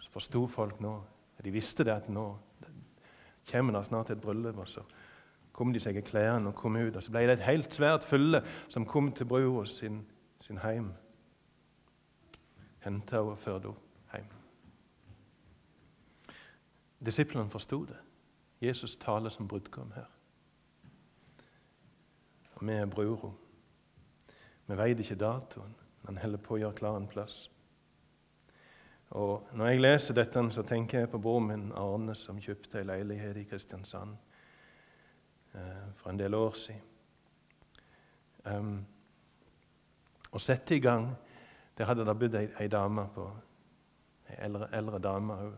så 0.00 0.12
forsto 0.14 0.46
folk 0.48 0.80
nå 0.80 0.96
De 1.44 1.52
visste 1.52 1.84
det 1.84 1.92
at 1.92 2.06
nå 2.08 2.22
kommer 3.50 3.76
det 3.76 3.86
snart 3.86 4.10
et 4.10 4.20
bryllup. 4.20 4.56
Og 4.58 4.68
så 4.68 4.82
kom 5.52 5.72
de 5.72 5.80
seg 5.80 5.98
i 6.00 6.04
klærne 6.04 6.48
og 6.48 6.56
kom 6.56 6.78
ut. 6.80 6.96
Og 6.96 7.02
så 7.02 7.12
ble 7.12 7.26
det 7.28 7.36
et 7.36 7.44
helt 7.50 7.76
svært 7.76 8.08
fulle 8.08 8.40
som 8.72 8.88
kom 8.88 9.12
til 9.12 9.28
brua 9.28 9.66
sin, 9.68 10.00
sin 10.40 10.62
heim. 10.64 10.94
Henta 12.86 13.20
henne 13.20 13.36
og 13.36 13.38
førte 13.38 13.76
henne 14.14 14.32
hjem. 14.32 14.42
Disiplene 17.04 17.52
forsto 17.52 17.84
det. 17.84 18.00
Jesus 18.64 18.96
taler 18.96 19.30
som 19.30 19.48
brudgom 19.48 19.92
her. 19.92 20.08
Og 22.56 22.64
vi 22.66 22.72
er 22.72 22.86
brura. 22.86 23.34
Vi 24.66 24.76
veit 24.76 25.00
ikke 25.00 25.18
datoen, 25.20 25.74
men 26.06 26.18
holder 26.18 26.42
på 26.42 26.56
å 26.56 26.58
gjøre 26.58 26.78
klar 26.80 26.96
en 26.98 27.06
plass. 27.10 27.50
Og 29.10 29.48
Når 29.52 29.66
jeg 29.66 29.80
leser 29.80 30.14
dette, 30.14 30.50
så 30.50 30.62
tenker 30.62 31.00
jeg 31.00 31.10
på 31.10 31.20
broren 31.22 31.46
min 31.46 31.72
Arne, 31.72 32.14
som 32.14 32.40
kjøpte 32.42 32.80
ei 32.80 32.88
leilighet 32.88 33.36
i 33.36 33.44
Kristiansand 33.46 34.16
eh, 35.54 35.86
for 35.94 36.10
en 36.10 36.18
del 36.18 36.34
år 36.34 36.58
siden. 36.58 36.82
Um, 38.46 38.86
og 40.30 40.40
sette 40.40 40.76
i 40.76 40.78
gang 40.78 41.08
Der 41.78 41.84
hadde 41.84 42.04
det 42.06 42.12
bodd 42.18 42.34
ei, 42.38 42.46
ei 42.60 42.68
dame 42.70 43.02
på 43.14 43.24
ei 44.30 44.36
eldre, 44.46 44.68
eldre 44.72 44.98
dame. 44.98 45.34
Hun 45.34 45.56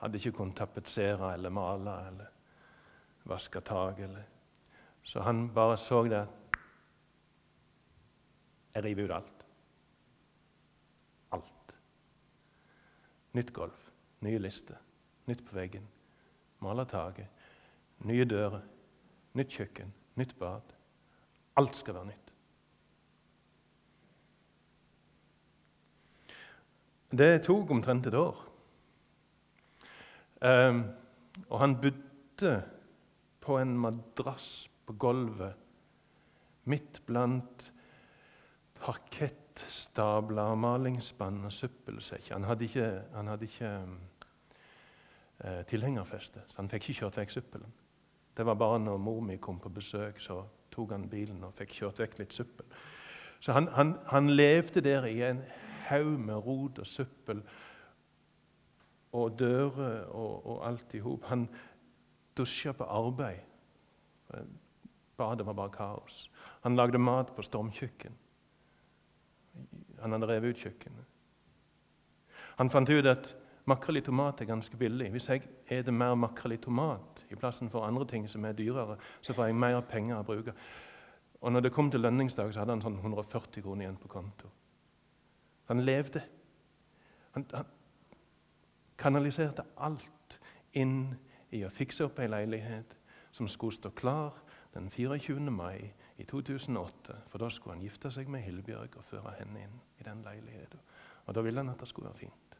hadde 0.00 0.16
ikke 0.16 0.32
kunnet 0.38 0.56
tapetsere 0.56 1.32
eller 1.34 1.50
male 1.50 1.96
eller 2.08 2.30
vaske 3.28 3.60
tak. 3.60 4.00
Så 5.02 5.20
han 5.20 5.50
bare 5.54 5.76
så 5.76 6.02
det 6.08 6.22
Jeg 8.74 8.84
river 8.84 9.04
ut 9.04 9.14
alt. 9.16 9.44
Alt. 11.36 11.74
Nytt 13.36 13.52
gulv, 13.56 13.90
nye 14.24 14.38
lister, 14.42 14.78
nytt 15.28 15.44
på 15.46 15.56
veggen, 15.56 15.86
male 16.64 16.84
taket, 16.88 17.28
nye 18.08 18.26
dører, 18.28 18.64
nytt 19.38 19.54
kjøkken, 19.54 19.92
nytt 20.18 20.34
bad. 20.38 20.74
Alt 21.58 21.76
skal 21.76 21.98
være 21.98 22.10
nytt. 22.12 22.34
Det 27.08 27.30
tok 27.46 27.70
omtrent 27.72 28.06
et 28.06 28.14
år. 28.14 28.44
Um, 30.44 30.82
og 31.48 31.56
han 31.62 31.78
bodde 31.80 32.52
på 33.40 33.56
en 33.58 33.72
madrass 33.80 34.68
på 34.86 34.94
gulvet 35.00 35.56
midt 36.68 37.00
blant 37.08 37.70
parkett 38.80 39.64
stabler, 39.68 40.54
malingsspann 40.54 41.44
og 41.44 41.52
søppelsekker. 41.52 42.34
Han 42.34 42.44
hadde 42.44 42.64
ikke, 42.64 42.88
han 43.14 43.26
hadde 43.26 43.44
ikke 43.48 43.70
eh, 45.44 45.64
tilhengerfeste, 45.70 46.44
så 46.46 46.62
han 46.62 46.70
fikk 46.70 46.88
ikke 46.88 47.00
kjørt 47.00 47.20
vekk 47.22 47.34
søppelen. 47.36 47.74
Det 48.36 48.46
var 48.46 48.54
bare 48.54 48.78
når 48.78 49.00
mor 49.02 49.20
mi 49.20 49.36
kom 49.36 49.58
på 49.58 49.68
besøk, 49.68 50.20
så 50.22 50.44
tok 50.70 50.94
han 50.94 51.08
bilen 51.10 51.42
og 51.44 51.56
fikk 51.58 51.74
kjørt 51.80 52.04
vekk 52.04 52.18
litt 52.20 52.36
søppel. 52.36 52.66
Så 53.40 53.54
han, 53.54 53.68
han, 53.74 53.96
han 54.06 54.30
levde 54.30 54.82
der 54.82 55.06
i 55.06 55.22
en 55.26 55.42
haug 55.88 56.18
med 56.18 56.46
rot 56.46 56.78
og 56.78 56.86
søppel 56.86 57.42
og 59.12 59.38
dører 59.38 60.06
og, 60.06 60.46
og 60.46 60.66
alt 60.68 60.94
i 60.94 61.02
hop. 61.02 61.24
Han 61.30 61.48
dusja 62.36 62.72
på 62.72 62.84
arbeid. 62.84 63.42
Badet 65.16 65.46
var 65.46 65.52
bare 65.52 65.74
kaos. 65.74 66.30
Han 66.62 66.76
lagde 66.76 66.98
mat 66.98 67.34
på 67.34 67.42
stormkjøkken. 67.42 68.14
Han 70.02 70.14
hadde 70.14 70.28
revet 70.30 70.54
ut 70.54 70.64
kjøkkenet. 70.64 71.04
Han 72.58 72.70
fant 72.70 72.90
ut 72.90 73.06
at 73.06 73.30
makrell 73.68 74.00
i 74.00 74.02
tomat 74.02 74.40
er 74.40 74.50
ganske 74.50 74.76
billig. 74.76 75.10
Hvis 75.14 75.28
jeg 75.28 75.44
spiser 75.44 75.94
mer 75.94 76.16
makrell 76.18 76.56
i 76.56 76.60
tomat 76.62 77.24
i 77.30 77.36
plassen 77.38 77.70
for 77.70 77.86
andre 77.86 78.06
ting 78.08 78.26
som 78.30 78.44
er 78.44 78.56
dyrere, 78.58 78.96
så 79.22 79.34
får 79.34 79.50
jeg 79.50 79.58
mer 79.58 79.80
penger 79.86 80.18
å 80.18 80.26
bruke. 80.26 80.54
Og 81.40 81.52
når 81.52 81.66
det 81.66 81.72
kom 81.72 81.90
til 81.90 82.02
lønningsdag, 82.02 82.50
så 82.52 82.64
hadde 82.64 82.74
han 82.74 82.82
sånn 82.82 82.98
140 82.98 83.62
kroner 83.62 83.86
igjen 83.86 84.00
på 84.00 84.10
konto. 84.10 84.50
Han 85.70 85.84
levde. 85.84 86.22
Han, 87.36 87.44
han 87.52 87.68
kanaliserte 88.98 89.66
alt 89.76 90.38
inn 90.72 91.14
i 91.54 91.62
å 91.64 91.72
fikse 91.72 92.08
opp 92.08 92.18
ei 92.18 92.28
leilighet 92.30 92.96
som 93.32 93.48
skulle 93.48 93.76
stå 93.76 93.92
klar 93.94 94.34
den 94.74 94.88
24. 94.90 95.38
mai 95.52 95.92
i 96.18 96.24
2008. 96.24 97.16
For 97.28 97.38
da 97.38 97.48
skulle 97.50 97.76
han 97.76 97.82
gifte 97.82 98.10
seg 98.10 98.28
med 98.28 98.42
Hillebjørg 98.42 98.98
og 98.98 99.06
føre 99.06 99.34
henne 99.38 99.64
inn 99.64 99.80
i 100.00 100.06
den 100.06 100.22
leiligheten. 100.26 100.80
Og 101.26 101.34
da 101.34 101.44
ville 101.44 101.62
han 101.62 101.72
at 101.72 101.80
det 101.80 101.88
skulle 101.88 102.10
være 102.10 102.22
fint. 102.26 102.58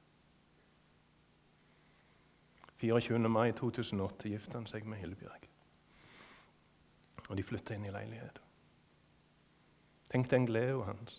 24. 2.78 3.18
mai 3.28 3.52
2008 3.52 4.28
giftet 4.28 4.54
han 4.54 4.68
seg 4.70 4.86
med 4.86 5.02
Hillebjørg. 5.02 5.48
Og 7.28 7.36
de 7.36 7.42
flytta 7.42 7.74
inn 7.74 7.88
i 7.88 7.92
leiligheten. 7.92 8.44
Tenk 10.08 10.30
den 10.30 10.46
gleden 10.46 10.86
hans 10.86 11.18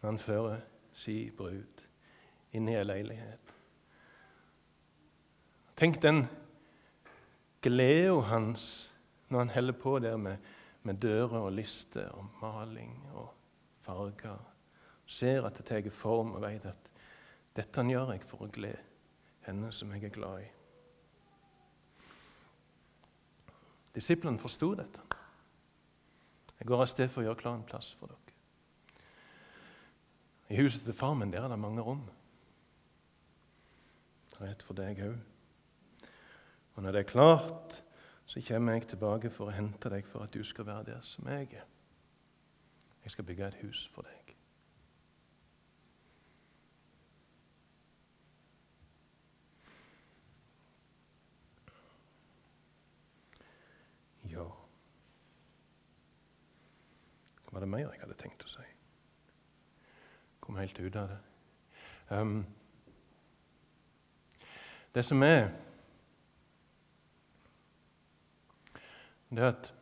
når 0.00 0.10
han 0.10 0.18
fører 0.22 0.60
si 0.94 1.30
brud 1.34 1.82
inn 2.54 2.68
i 2.70 2.76
ei 2.78 2.84
leilighet. 2.86 3.54
Tenk 5.74 5.98
den 6.02 6.26
gleden 7.64 8.28
hans 8.30 8.66
når 9.28 9.38
han 9.38 9.54
holder 9.56 9.78
på 9.80 9.98
der 9.98 10.16
med 10.16 10.36
med 10.84 11.00
dører 11.00 11.40
og 11.40 11.52
lister 11.56 12.10
og 12.12 12.26
maling 12.42 12.96
og 13.16 13.30
farger. 13.84 14.40
Ser 15.06 15.46
at 15.48 15.56
det 15.58 15.66
tar 15.68 15.90
form 15.92 16.34
og 16.36 16.44
vet 16.44 16.66
at 16.68 16.90
dette 17.56 17.84
gjør 17.88 18.12
jeg 18.12 18.24
for 18.28 18.44
å 18.44 18.52
glede 18.52 18.82
henne 19.44 19.70
som 19.72 19.92
jeg 19.92 20.08
er 20.08 20.14
glad 20.14 20.42
i. 20.42 20.50
Disiplene 23.94 24.40
forsto 24.42 24.72
dette. 24.74 25.02
Jeg 26.58 26.66
går 26.66 26.82
av 26.82 26.90
sted 26.90 27.10
for 27.12 27.22
å 27.22 27.28
gjøre 27.28 27.40
klar 27.42 27.58
en 27.58 27.66
plass 27.68 27.92
for 27.98 28.10
dere. 28.10 28.20
I 30.50 30.58
huset 30.60 30.84
til 30.84 30.96
far 30.96 31.14
min 31.16 31.32
er 31.34 31.48
det 31.48 31.60
mange 31.60 31.82
rom. 31.84 32.02
Det 34.34 34.40
er 34.42 34.50
et 34.50 34.64
for 34.66 34.76
deg 34.76 35.00
òg. 35.04 35.18
Og 36.74 36.82
når 36.82 36.96
det 36.96 37.04
er 37.04 37.10
klart, 37.12 37.83
så 38.34 38.42
kommer 38.48 38.72
jeg 38.72 38.88
tilbake 38.90 39.30
for 39.30 39.46
å 39.46 39.52
hente 39.54 39.90
deg 39.92 40.06
for 40.10 40.24
at 40.24 40.32
du 40.34 40.40
skal 40.42 40.66
være 40.66 40.84
der 40.88 41.02
som 41.06 41.28
jeg 41.30 41.52
er. 41.54 41.66
Jeg 43.04 43.12
skal 43.14 43.24
bygge 43.24 43.46
et 43.46 43.58
hus 43.62 43.86
for 43.94 44.02
deg. 44.02 44.32
Ja 54.32 54.48
Var 57.52 57.60
det 57.60 57.68
mer 57.68 57.78
jeg 57.92 58.00
hadde 58.02 58.16
tenkt 58.18 58.42
å 58.42 58.50
si? 58.50 58.66
Kom 60.40 60.58
helt 60.58 60.80
ut 60.80 60.96
av 60.96 61.12
det. 61.12 61.20
Um, 62.10 62.40
det 64.94 65.06
som 65.06 65.22
er 65.22 65.52
at 69.42 69.74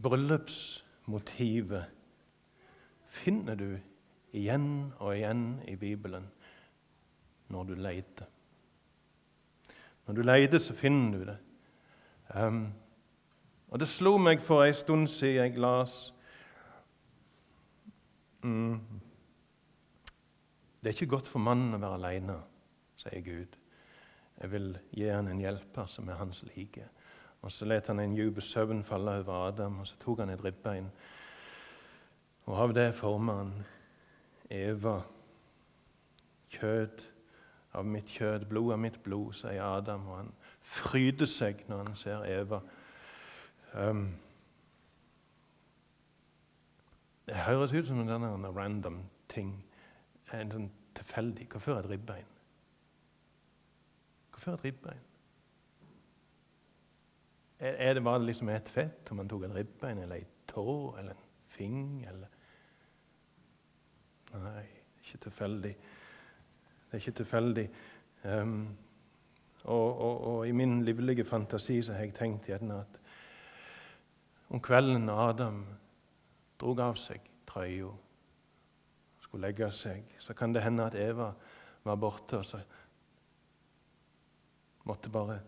Bryllupsmotivet 0.00 1.84
finner 3.06 3.54
du 3.54 3.78
igjen 4.32 4.92
og 4.98 5.16
igjen 5.16 5.60
i 5.68 5.76
Bibelen 5.76 6.30
når 7.50 7.64
du 7.64 7.74
leter. 7.74 8.26
Når 10.06 10.14
du 10.14 10.22
leter, 10.22 10.58
så 10.58 10.74
finner 10.74 11.18
du 11.18 11.24
det. 11.24 11.38
Um, 12.34 12.72
og 13.68 13.80
Det 13.80 13.88
slo 13.88 14.16
meg 14.18 14.40
for 14.42 14.64
en 14.64 14.74
stund 14.74 15.08
siden 15.08 15.36
jeg 15.36 15.58
las 15.58 16.14
mm, 18.42 18.80
Det 20.80 20.88
er 20.88 20.94
ikke 20.94 21.06
godt 21.06 21.28
for 21.28 21.42
mannen 21.42 21.74
å 21.74 21.82
være 21.82 21.98
alene, 21.98 22.38
sier 22.96 23.20
Gud. 23.26 23.59
Jeg 24.40 24.52
vil 24.52 24.78
gi 24.96 25.08
han 25.08 25.28
en 25.28 25.40
hjelper 25.40 25.86
som 25.86 26.08
er 26.08 26.14
hans 26.20 26.44
like. 26.54 26.86
Og 27.42 27.52
Så 27.52 27.64
let 27.64 27.86
han 27.86 28.00
en 28.00 28.16
djup 28.16 28.40
søvn 28.42 28.84
falle 28.84 29.10
over 29.10 29.48
Adam, 29.48 29.78
og 29.80 29.86
så 29.86 29.96
tok 30.00 30.18
han 30.18 30.30
et 30.30 30.44
ribbein. 30.44 30.90
Og 32.46 32.62
av 32.62 32.74
det 32.74 32.94
forma 32.94 33.32
han 33.32 33.52
Eva. 34.50 35.00
Kjød 36.50 37.04
av 37.72 37.86
mitt 37.86 38.08
kjød, 38.10 38.48
blod 38.50 38.72
av 38.72 38.78
mitt 38.78 39.02
blod, 39.02 39.32
sier 39.38 39.62
Adam. 39.62 40.08
Og 40.08 40.16
han 40.16 40.32
fryder 40.60 41.26
seg 41.30 41.64
når 41.68 41.84
han 41.84 41.96
ser 41.96 42.24
Eva. 42.26 42.60
Um, 43.74 44.08
det 47.26 47.36
høres 47.46 47.72
ut 47.72 47.86
som 47.86 48.00
en 48.00 48.56
random 48.56 49.04
ting. 49.28 49.54
En 50.34 50.50
sånn 50.50 50.70
tilfeldig. 50.98 51.46
Hvorfor 51.52 51.78
et 51.78 51.90
ribbein? 51.90 52.29
Hvorfor 54.40 54.52
et 54.52 54.64
ribbein? 54.64 55.00
Er 57.58 57.94
det 57.94 58.04
bare 58.04 58.24
liksom 58.24 58.48
et 58.48 58.68
fett 58.72 59.10
om 59.10 59.18
man 59.20 59.28
tok 59.28 59.42
et 59.44 59.52
ribbein 59.54 59.98
eller 60.00 60.16
ei 60.16 60.24
tå 60.48 60.94
eller 60.96 61.12
en 61.12 61.26
fing? 61.52 62.06
eller... 62.08 62.26
Nei, 64.40 64.64
ikke 65.02 65.20
tilfeldig. 65.26 65.74
Det 65.74 66.96
er 66.96 67.02
ikke 67.02 67.16
tilfeldig. 67.20 67.66
Um, 68.24 68.78
og, 69.64 70.00
og, 70.00 70.24
og, 70.24 70.48
i 70.48 70.56
min 70.56 70.84
livlige 70.88 71.24
fantasi 71.24 71.82
så 71.82 71.98
har 71.98 72.08
jeg 72.08 72.16
tenkt 72.16 72.48
gjerne 72.48 72.80
at 72.80 72.98
om 74.48 74.60
kvelden 74.60 75.08
Adam 75.12 75.66
drog 76.60 76.80
av 76.80 76.96
seg 76.96 77.28
trøya, 77.46 77.92
skulle 79.20 79.50
legge 79.50 79.68
seg, 79.72 80.16
så 80.18 80.32
kan 80.32 80.56
det 80.56 80.64
hende 80.64 80.88
at 80.88 80.96
Eva 80.96 81.34
var 81.84 82.00
borte, 82.00 82.40
og 82.40 82.46
så 82.46 82.64
måtte 84.90 85.12
bare 85.12 85.38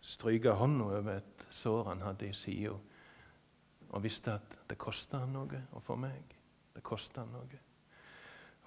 stryke 0.00 0.54
hånda 0.56 0.84
over 1.00 1.18
et 1.18 1.46
sår 1.50 1.90
han 1.90 2.04
hadde 2.04 2.28
i 2.28 2.36
sida, 2.36 2.76
og 3.90 4.04
visste 4.04 4.36
at 4.36 4.60
det 4.70 4.78
kosta 4.78 5.24
han 5.24 5.34
noe 5.34 5.64
å 5.74 5.82
få 5.82 5.96
meg. 5.98 6.36
Det 6.70 6.82
kosta 6.86 7.24
han 7.24 7.34
noe. 7.34 7.60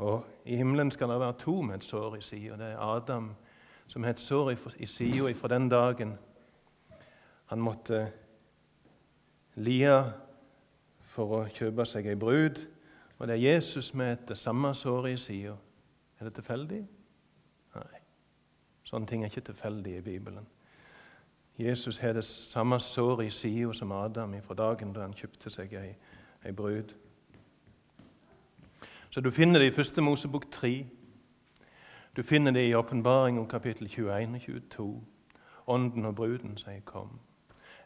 Og 0.03 0.25
I 0.49 0.57
himmelen 0.59 0.91
skal 0.91 1.13
det 1.13 1.19
være 1.21 1.39
to 1.39 1.61
med 1.61 1.79
et 1.79 1.87
sår 1.87 2.17
i 2.17 2.25
sida. 2.25 2.57
Det 2.59 2.73
er 2.73 2.81
Adam 2.81 3.31
som 3.87 4.03
har 4.03 4.15
et 4.15 4.19
sår 4.19 4.51
i 4.81 4.89
sida 4.89 5.33
fra 5.37 5.51
den 5.53 5.69
dagen 5.69 6.17
han 7.51 7.61
måtte 7.61 8.07
lia 9.61 9.99
for 11.13 11.37
å 11.37 11.41
kjøpe 11.53 11.85
seg 11.85 12.09
ei 12.09 12.17
brud. 12.17 12.57
Og 13.19 13.29
det 13.29 13.37
er 13.37 13.45
Jesus 13.53 13.93
med 13.93 14.15
et 14.15 14.37
samme 14.39 14.73
sår 14.75 15.11
i 15.13 15.17
sida. 15.21 15.53
Er 16.19 16.27
det 16.27 16.33
tilfeldig? 16.39 16.81
Sånne 18.83 19.07
ting 19.07 19.23
er 19.23 19.31
ikke 19.31 19.41
tilfeldig 19.41 19.97
i 19.97 20.01
Bibelen. 20.01 20.47
Jesus 21.59 21.97
har 21.97 22.13
det 22.13 22.25
samme 22.25 22.79
såret 22.79 23.25
i 23.25 23.29
sida 23.29 23.73
som 23.73 23.91
Adam 23.91 24.41
fra 24.41 24.53
dagen 24.53 24.93
da 24.93 25.01
han 25.01 25.13
kjøpte 25.13 25.49
seg 25.49 25.73
ei, 25.73 25.95
ei 26.45 26.51
brud. 26.51 26.93
Så 29.09 29.21
Du 29.21 29.31
finner 29.31 29.59
det 29.59 29.67
i 29.67 29.75
Første 29.75 30.01
Mosebok 30.01 30.51
3. 30.51 30.85
Du 32.17 32.23
finner 32.23 32.51
det 32.51 32.69
i 32.69 32.73
Åpenbaring 32.73 33.39
om 33.39 33.47
kapittel 33.47 33.87
21 33.87 34.35
og 34.35 34.41
22. 34.41 35.03
Ånden 35.67 36.05
og 36.05 36.15
bruden 36.15 36.57
sier 36.57 36.81
'kom'. 36.85 37.19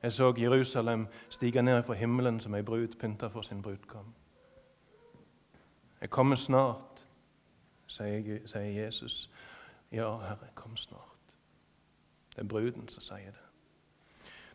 Jeg 0.03 0.13
så 0.13 0.33
Jerusalem 0.37 1.07
stige 1.29 1.61
ned 1.61 1.83
fra 1.83 1.93
himmelen 1.93 2.39
som 2.39 2.55
ei 2.55 2.61
brud 2.61 2.87
pynta 2.99 3.27
for 3.27 3.41
sin 3.41 3.61
brudkom. 3.61 4.13
Jeg 6.01 6.09
kommer 6.09 6.35
snart, 6.35 7.07
sier, 7.87 8.39
sier 8.45 8.85
Jesus. 8.85 9.29
Ja, 9.91 10.17
Herre, 10.19 10.47
kom 10.55 10.77
snart. 10.77 11.17
Det 12.29 12.43
er 12.43 12.47
bruden 12.47 12.89
som 12.89 13.01
sier 13.01 13.31
det. 13.31 13.43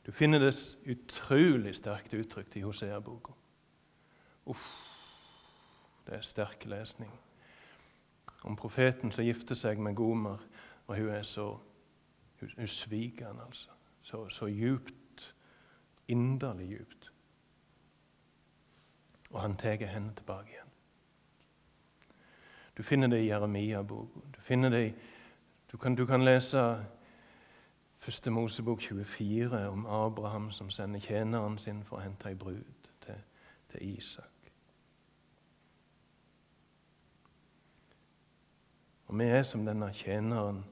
Du 0.07 0.12
finner 0.12 0.38
det 0.38 0.55
utrolig 0.87 1.77
sterkt 1.77 2.14
uttrykt 2.14 2.57
i 2.57 2.61
Hosea-boka. 2.61 3.33
Uff. 4.47 4.66
Det 6.07 6.14
er 6.14 6.21
sterk 6.21 6.64
lesning. 6.66 7.11
Om 8.42 8.57
profeten 8.57 9.12
som 9.12 9.25
gifter 9.25 9.55
seg 9.55 9.79
med 9.79 9.95
Gomer, 9.95 10.42
og 10.87 10.97
hun 10.97 11.09
er 11.09 11.23
så 11.23 11.59
Hun 12.57 12.66
sviker 12.66 13.27
han, 13.27 13.40
altså. 13.47 13.71
Så, 14.03 14.29
så 14.29 14.47
djupt. 14.47 15.35
Inderlig 16.09 16.68
djupt. 16.68 17.12
Og 19.31 19.40
han 19.40 19.57
tar 19.57 19.87
henne 19.87 20.14
tilbake 20.16 20.51
igjen. 20.51 20.73
Du 22.77 22.83
finner 22.83 23.09
det 23.09 23.21
i 23.23 23.29
Jeremia-boka. 23.29 24.21
Du, 24.35 24.40
du, 25.72 25.76
kan, 25.76 25.94
du 25.94 26.06
kan 26.06 26.24
lese 26.24 26.85
Første 28.02 28.30
Mosebok 28.30 28.80
24 28.80 29.68
om 29.68 29.87
Abraham 29.87 30.50
som 30.50 30.70
sender 30.70 31.00
tjeneren 31.00 31.58
sin 31.58 31.85
for 31.87 32.00
å 32.00 32.02
hente 32.02 32.26
ei 32.28 32.35
brud 32.35 32.88
til, 33.04 33.20
til 33.70 33.85
Isak. 33.92 34.48
Og 39.06 39.18
vi 39.20 39.28
er 39.30 39.44
som 39.46 39.62
denne 39.62 39.92
tjeneren 39.94 40.64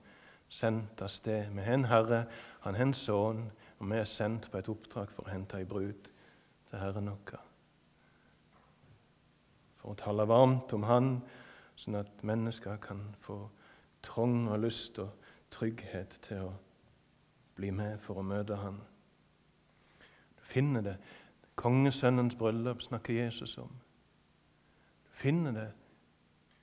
sendt 0.50 1.02
av 1.06 1.12
sted. 1.14 1.52
Vi 1.54 1.62
har 1.62 1.78
en 1.78 1.86
Herre, 1.86 2.24
han 2.64 2.74
har 2.74 2.88
en 2.88 2.94
sønn, 2.98 3.44
og 3.78 3.90
vi 3.92 4.00
er 4.00 4.10
sendt 4.10 4.50
på 4.50 4.58
et 4.58 4.72
oppdrag 4.72 5.14
for 5.14 5.28
å 5.28 5.30
hente 5.30 5.60
ei 5.60 5.68
brud 5.70 6.10
til 6.10 6.82
Herren 6.82 7.12
vår. 7.12 7.46
For 9.78 9.94
å 9.94 10.00
tale 10.02 10.26
varmt 10.26 10.74
om 10.74 10.82
Han, 10.90 11.14
sånn 11.78 12.02
at 12.02 12.26
mennesker 12.26 12.82
kan 12.82 13.06
få 13.22 13.44
trong 14.02 14.48
og 14.48 14.58
lyst 14.58 14.98
og 14.98 15.10
trygghet 15.50 16.18
til 16.22 16.46
å 16.48 16.52
bli 17.54 17.70
med 17.70 17.98
for 18.00 18.20
å 18.20 18.24
møte 18.24 18.56
Han. 18.56 18.80
Du 20.38 20.44
finner 20.44 20.80
det. 20.80 20.96
Kongesønnens 21.60 22.34
bryllup 22.34 22.82
snakker 22.82 23.14
Jesus 23.14 23.58
om. 23.58 23.70
Du 25.04 25.10
finner 25.10 25.52
det 25.52 25.68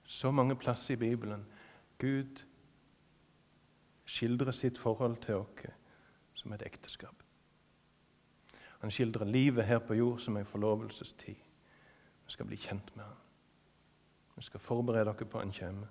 så 0.08 0.32
mange 0.32 0.56
plasser 0.56 0.93
i 0.93 0.97
Bibelen 0.97 1.45
Gud 2.00 2.43
skildrer 4.06 4.52
sitt 4.52 4.78
forhold 4.78 5.17
til 5.21 5.36
oss 5.36 5.67
som 6.34 6.54
et 6.54 6.63
ekteskap. 6.65 7.23
Han 8.80 8.91
skildrer 8.91 9.26
livet 9.26 9.65
her 9.65 9.80
på 9.80 9.93
jord 9.93 10.19
som 10.19 10.38
en 10.38 10.45
forlovelsestid. 10.45 11.36
Vi 12.26 12.32
skal 12.32 12.45
bli 12.45 12.58
kjent 12.58 12.95
med 12.95 13.06
han. 13.06 13.15
Vi 14.36 14.43
skal 14.43 14.60
forberede 14.60 15.06
dere 15.06 15.26
på 15.26 15.39
han 15.39 15.52
kommer. 15.52 15.88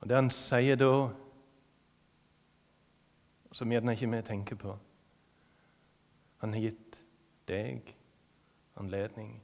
Og 0.00 0.08
Det 0.08 0.16
han 0.16 0.30
sier 0.30 0.76
da, 0.76 1.08
som 3.54 3.72
gjerne 3.72 3.94
ikke 3.94 4.10
vi 4.10 4.22
tenker 4.26 4.56
på 4.58 4.78
Han 6.42 6.52
har 6.52 6.60
gitt 6.60 6.98
deg 7.48 7.94
anledning 8.76 9.36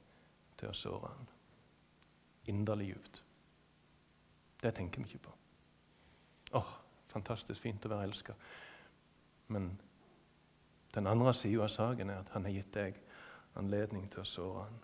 til 0.59 0.69
å 0.69 0.75
såre 0.77 1.07
han 1.15 1.29
inderlig 2.51 2.87
djupt. 2.87 3.23
Det 4.61 4.73
tenker 4.75 5.01
vi 5.01 5.07
ikke 5.09 5.29
på. 5.29 5.33
Åh, 6.57 6.73
fantastisk 7.07 7.61
fint 7.61 7.85
å 7.85 7.89
være 7.89 8.09
elska. 8.09 8.35
Men 9.47 9.71
den 10.93 11.07
andre 11.07 11.33
sida 11.33 11.63
av 11.63 11.71
saken 11.71 12.09
er 12.09 12.21
at 12.21 12.31
han 12.35 12.45
har 12.45 12.55
gitt 12.55 12.73
deg 12.75 12.99
anledning 13.59 14.07
til 14.11 14.23
å 14.23 14.27
såre 14.27 14.65
han. 14.67 14.79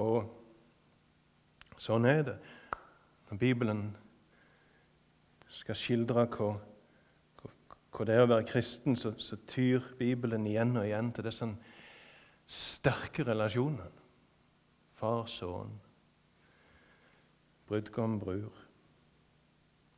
Og 0.00 0.39
sånn 1.80 2.08
er 2.08 2.22
det. 2.26 2.36
Når 3.30 3.40
Bibelen 3.40 3.84
skal 5.50 5.78
skildre 5.78 6.26
hva, 6.30 6.50
hva 7.90 8.06
det 8.06 8.16
er 8.16 8.24
å 8.24 8.30
være 8.30 8.48
kristen, 8.48 8.98
så, 8.98 9.14
så, 9.18 9.38
tyr 9.48 9.84
Bibelen 9.98 10.46
igjen 10.50 10.76
og 10.76 10.86
igjen 10.86 11.12
til 11.14 11.26
disse 11.26 11.48
sterke 12.50 13.24
relasjonene. 13.26 13.88
Far, 15.00 15.24
sønn, 15.30 15.78
brudgom, 17.70 18.18
brur, 18.20 18.52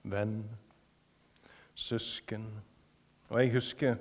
venn, 0.07 0.45
søsken. 1.75 2.47
Og 3.33 3.41
jeg 3.41 3.55
husker 3.57 4.01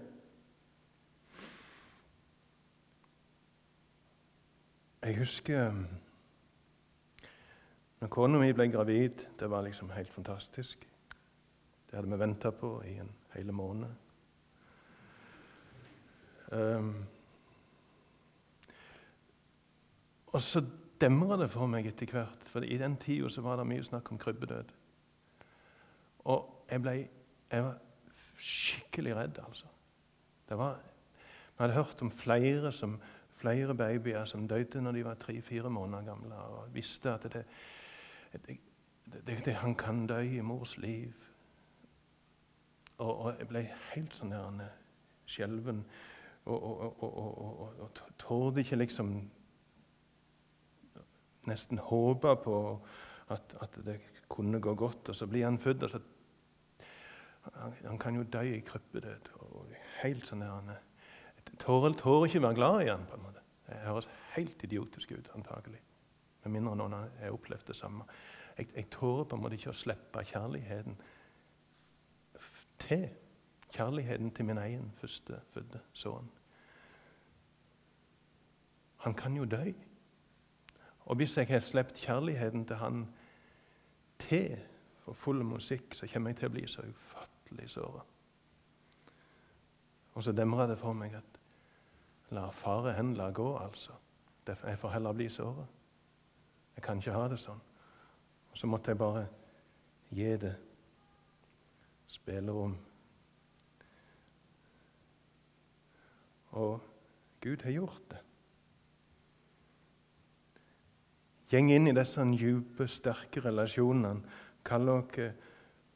Jeg 5.01 5.17
husker 5.17 5.71
når 8.01 8.09
kona 8.09 8.39
mi 8.41 8.51
ble 8.53 8.67
gravid. 8.73 9.25
Det 9.39 9.49
var 9.49 9.61
liksom 9.65 9.91
helt 9.93 10.13
fantastisk. 10.13 10.87
Det 11.89 11.97
hadde 11.97 12.09
vi 12.09 12.19
venta 12.19 12.51
på 12.51 12.75
i 12.87 12.95
en 12.99 13.11
hel 13.35 13.51
måned. 13.53 13.89
Um, 16.51 16.93
og 20.33 20.41
så 20.41 20.63
demra 21.01 21.37
det 21.39 21.49
for 21.51 21.69
meg 21.69 21.87
etter 21.87 22.09
hvert, 22.11 22.43
for 22.51 22.65
i 22.65 22.77
den 22.79 22.97
tida 22.99 23.43
var 23.43 23.59
det 23.59 23.67
mye 23.69 23.85
snakk 23.85 24.11
om 24.11 24.19
krybbedød. 24.19 24.73
Og 26.31 26.67
jeg 26.71 26.83
ble 26.83 26.95
jeg 27.51 27.63
var 27.65 27.79
skikkelig 28.39 29.15
redd, 29.15 29.39
altså. 29.43 29.67
Det 30.49 30.57
var, 30.57 30.79
Vi 31.57 31.63
hadde 31.63 31.73
hørt 31.73 32.01
om 32.01 32.11
flere, 32.11 32.71
som, 32.71 32.95
flere 33.35 33.75
babyer 33.75 34.25
som 34.25 34.47
døde 34.47 34.81
når 34.81 34.91
de 34.91 35.03
var 35.05 35.19
tre-fire 35.19 35.69
måneder 35.69 36.05
gamle, 36.05 36.35
og 36.35 36.73
visste 36.73 37.13
at 37.13 37.27
det, 37.33 37.43
det, 38.31 39.41
det, 39.45 39.53
han 39.53 39.75
kan 39.75 40.07
dø 40.07 40.19
i 40.19 40.41
mors 40.41 40.77
liv. 40.77 41.13
Og, 42.97 43.17
og 43.17 43.35
jeg 43.39 43.47
ble 43.49 43.65
helt 43.91 44.15
sånn 44.15 44.33
der 44.33 44.71
skjelven 45.31 45.83
og, 46.45 46.63
og, 46.63 47.03
og, 47.03 47.79
og, 47.79 48.01
torde 48.19 48.63
ikke 48.63 48.81
liksom 48.81 49.13
Nesten 51.49 51.79
håpe 51.81 52.35
på 52.43 52.55
at, 53.33 53.55
at, 53.65 53.77
det 53.85 53.95
kunne 54.29 54.59
gå 54.61 54.75
godt. 54.77 55.09
Og 55.09 55.15
så 55.17 55.25
blir 55.27 55.47
han 55.47 55.57
født, 55.59 55.83
og 55.83 55.89
så 55.89 55.99
han, 57.55 57.73
han 57.85 57.97
kan 57.97 58.15
jo 58.15 58.23
dø 58.29 58.43
i 58.45 58.59
kryppedød. 58.61 59.31
Og 59.49 59.71
helt 60.03 60.29
sånn 60.29 60.43
der, 60.45 60.83
tårer, 61.57 61.95
tårer 61.97 62.27
ikke 62.29 62.43
være 62.45 62.59
glad 62.59 62.83
i 62.83 62.91
han 62.91 63.07
på 63.09 63.17
en 63.17 63.25
måte. 63.25 63.41
Det 63.65 63.79
høres 63.87 64.09
helt 64.35 64.63
idiotisk 64.69 65.15
ut, 65.17 65.31
antagelig. 65.33 65.81
Med 66.43 66.51
mindre 66.51 66.75
noen 66.75 66.93
har 66.93 67.33
opplevd 67.33 67.67
det 67.67 67.75
samme. 67.77 68.05
Jeg, 68.57 68.67
jeg 68.75 68.89
tårer 68.93 69.23
på 69.29 69.37
en 69.37 69.43
måte 69.43 69.57
ikke 69.57 69.73
å 69.73 69.77
slippe 69.77 70.23
kjærligheten 70.31 70.97
til 72.81 73.09
kjærligheten 73.71 74.31
til 74.35 74.45
min 74.45 74.57
egen 74.57 74.91
førstefødte 74.99 75.79
sønn. 75.93 76.29
Han 79.05 79.13
kan 79.13 79.37
jo 79.37 79.45
dø. 79.45 79.71
Og 81.05 81.15
hvis 81.15 81.37
jeg 81.37 81.47
har 81.47 81.59
sluppet 81.59 81.97
kjærligheten 81.97 82.65
til 82.65 82.75
han 82.75 83.07
til 84.19 84.57
for 85.01 85.13
full 85.13 85.43
musikk, 85.43 85.93
så 85.93 86.07
kommer 86.13 86.29
jeg 86.29 86.37
til 86.37 86.49
å 86.49 86.53
bli 86.53 86.67
så 86.67 86.85
ufattelig 86.85 87.69
såra. 87.69 88.03
Og 90.13 90.23
så 90.23 90.31
demrer 90.31 90.67
det 90.67 90.77
for 90.77 90.93
meg 90.93 91.15
at 91.17 91.39
la 92.31 92.49
fare 92.53 92.93
hen 92.93 93.13
la 93.17 93.31
gå, 93.31 93.57
altså. 93.57 93.91
Jeg 94.47 94.79
får 94.79 94.89
heller 94.89 95.13
bli 95.13 95.29
såra. 95.29 95.65
Jeg 96.75 96.83
kan 96.83 97.01
ikke 97.01 97.15
ha 97.15 97.27
det 97.31 97.39
sånn. 97.41 97.61
Og 98.51 98.57
så 98.59 98.67
måtte 98.67 98.91
jeg 98.91 98.99
bare 98.99 99.25
gi 100.11 100.31
det 100.41 100.55
spillerom. 102.11 102.75
Og 106.59 106.81
Gud 107.41 107.63
har 107.63 107.71
gjort 107.71 108.03
det. 108.11 108.19
Gjeng 111.51 111.71
inn 111.71 111.89
i 111.91 111.95
disse 111.95 112.23
dype, 112.31 112.87
sterke 112.87 113.43
relasjonene. 113.43 114.21
Kall 114.67 114.87
dere 114.87 115.31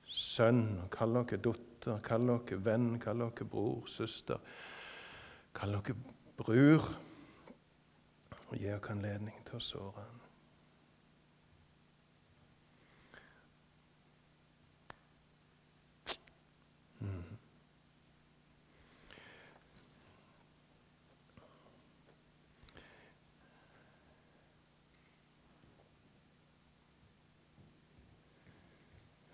sønn, 0.09 0.87
kall 0.91 1.15
dere 1.21 1.39
datter, 1.47 2.01
kall 2.03 2.27
dere 2.31 2.59
venn, 2.65 2.95
kall 2.99 3.23
dere 3.23 3.47
bror, 3.47 3.87
søster. 3.91 4.43
Kall 5.55 5.77
dere 5.77 5.95
bror. 6.39 6.91
Og 8.49 8.53
gi 8.57 8.67
dere 8.67 8.95
anledning 8.95 9.43
til 9.47 9.59
å 9.59 9.65
såre 9.71 10.03
ham. 10.03 10.25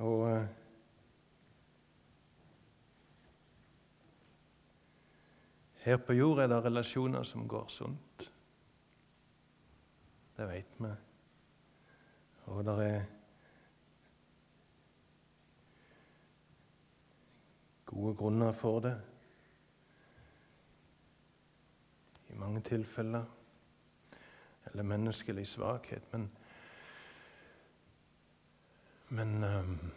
Og 0.01 0.31
eh, 0.31 0.45
Her 5.81 5.97
på 5.97 6.13
jord 6.13 6.39
er 6.39 6.47
det 6.47 6.63
relasjoner 6.65 7.23
som 7.23 7.47
går 7.49 7.67
sunt. 7.67 8.31
Det 10.37 10.47
vet 10.49 10.75
vi. 10.77 10.91
Og 12.45 12.65
det 12.65 12.75
er 12.85 13.01
gode 17.85 18.15
grunner 18.15 18.51
for 18.51 18.79
det. 18.79 18.95
I 22.29 22.37
mange 22.37 22.61
tilfeller. 22.61 23.25
Eller 24.65 24.83
menneskelig 24.83 25.47
svakhet. 25.47 26.13
Men 26.13 26.31
men 29.11 29.43
um, 29.43 29.91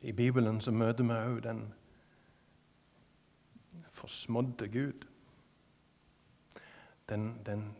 i 0.00 0.12
Bibelen 0.12 0.60
så 0.60 0.72
møter 0.72 1.04
vi 1.04 1.16
òg 1.16 1.42
den 1.44 1.66
forsmådde 3.92 4.68
Gud. 4.68 5.06
Den, 7.08 7.46
den, 7.46 7.76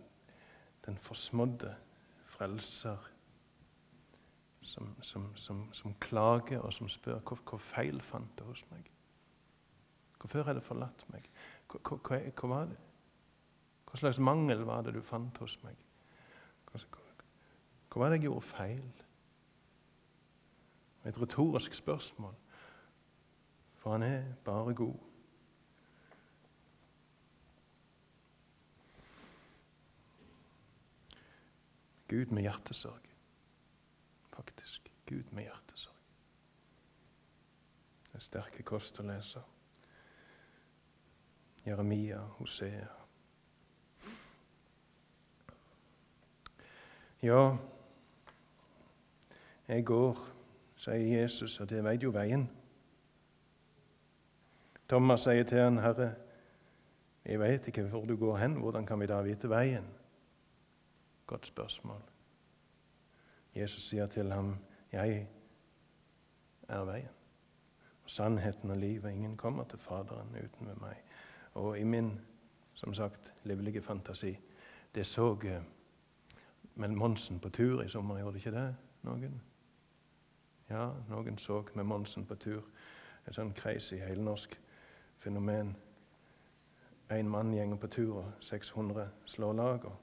den 0.87 0.99
forsmådde 0.99 1.75
frelser 2.25 2.97
som, 4.61 4.97
som, 5.03 5.37
som, 5.37 5.69
som, 5.73 5.95
klager 6.01 6.61
og 6.61 6.73
som 6.75 6.89
spør 6.89 7.19
hvor, 7.19 7.41
hvor 7.49 7.59
feil 7.59 8.01
fant 8.03 8.39
det 8.39 8.47
hos 8.47 8.65
meg. 8.71 8.91
Hvorfor 10.19 10.43
har 10.43 10.59
det 10.59 10.65
forlatt 10.67 11.07
meg? 11.13 11.29
Hva, 11.71 11.81
hva, 11.81 12.21
hva, 12.29 12.49
var 12.51 12.71
det? 12.71 12.79
Hva 13.87 14.01
slags 14.01 14.19
mangel 14.19 14.65
var 14.67 14.83
det 14.83 14.97
du 14.97 15.03
fant 15.05 15.39
hos 15.39 15.59
meg? 15.65 15.77
Hva 16.73 18.03
var 18.03 18.11
det 18.11 18.21
jeg 18.21 18.29
gjorde 18.29 18.49
feil? 18.51 19.06
Et 21.07 21.21
retorisk 21.23 21.75
spørsmål, 21.75 22.35
for 23.77 23.93
han 23.93 24.03
er 24.03 24.35
bare 24.45 24.75
god. 24.75 24.99
Gud 32.09 32.27
med 32.27 32.43
hjertesorg. 32.43 33.01
Faktisk. 34.33 34.93
Gud 35.07 35.25
med 35.31 35.43
hjertesorg. 35.43 35.95
Det 38.07 38.15
er 38.15 38.25
sterke 38.25 38.63
kost 38.63 39.01
å 39.01 39.07
lese. 39.07 39.43
Jeremia, 41.67 42.21
Hosea. 42.39 42.87
Ja, 47.23 47.57
jeg 49.69 49.85
går, 49.87 50.19
sier 50.87 51.21
Jesus, 51.21 51.61
og 51.61 51.71
det 51.71 51.83
veit 51.85 52.03
jo 52.03 52.13
veien. 52.15 52.47
Thomas 54.89 55.25
sier 55.27 55.45
til 55.45 55.59
han, 55.59 55.79
'Herre, 55.83 56.15
jeg 57.25 57.41
vet 57.41 57.67
ikke 57.67 57.89
hvor 57.91 58.05
du 58.07 58.17
går 58.17 58.37
hen. 58.37 58.61
Hvordan 58.61 58.87
kan 58.87 59.01
vi 59.01 59.07
da 59.07 59.23
vite 59.23 59.51
veien?' 59.51 59.95
Godt 61.27 61.47
spørsmål. 61.47 62.03
Jesus 63.55 63.89
sier 63.89 64.07
til 64.07 64.33
ham, 64.33 64.57
'Jeg 64.93 65.27
er 66.69 66.85
veien, 66.85 67.15
og 68.05 68.11
sannheten 68.11 68.71
og 68.71 68.77
livet. 68.77 69.11
Ingen 69.11 69.37
kommer 69.37 69.65
til 69.65 69.79
Faderen 69.79 70.37
uten 70.45 70.69
ved 70.69 70.75
meg.' 70.75 71.03
Og 71.55 71.79
i 71.79 71.85
min, 71.85 72.21
som 72.75 72.95
sagt, 72.95 73.33
livlige 73.45 73.83
fantasi, 73.83 74.39
det 74.95 75.07
så 75.07 75.39
eh, 75.45 75.63
Mel 76.75 76.93
Monsen 76.93 77.41
på 77.41 77.49
tur 77.49 77.83
i 77.83 77.89
sommer, 77.89 78.19
gjorde 78.19 78.33
det 78.33 78.47
ikke 78.47 78.59
det? 78.59 78.77
Noen? 79.03 79.43
Ja, 80.71 80.91
noen 81.09 81.39
så 81.39 81.65
med 81.75 81.85
Monsen 81.85 82.27
på 82.27 82.35
tur 82.35 82.63
Et 83.27 83.35
sånn 83.35 83.51
crazy 83.59 83.97
helnorsk 83.99 84.53
fenomen. 85.19 85.73
En 87.11 87.29
mann 87.29 87.51
gjenger 87.55 87.79
på 87.83 87.89
tur, 87.91 88.13
og 88.21 88.29
600 88.41 89.09
slår 89.27 89.57
lag 89.59 89.85
og 89.85 89.97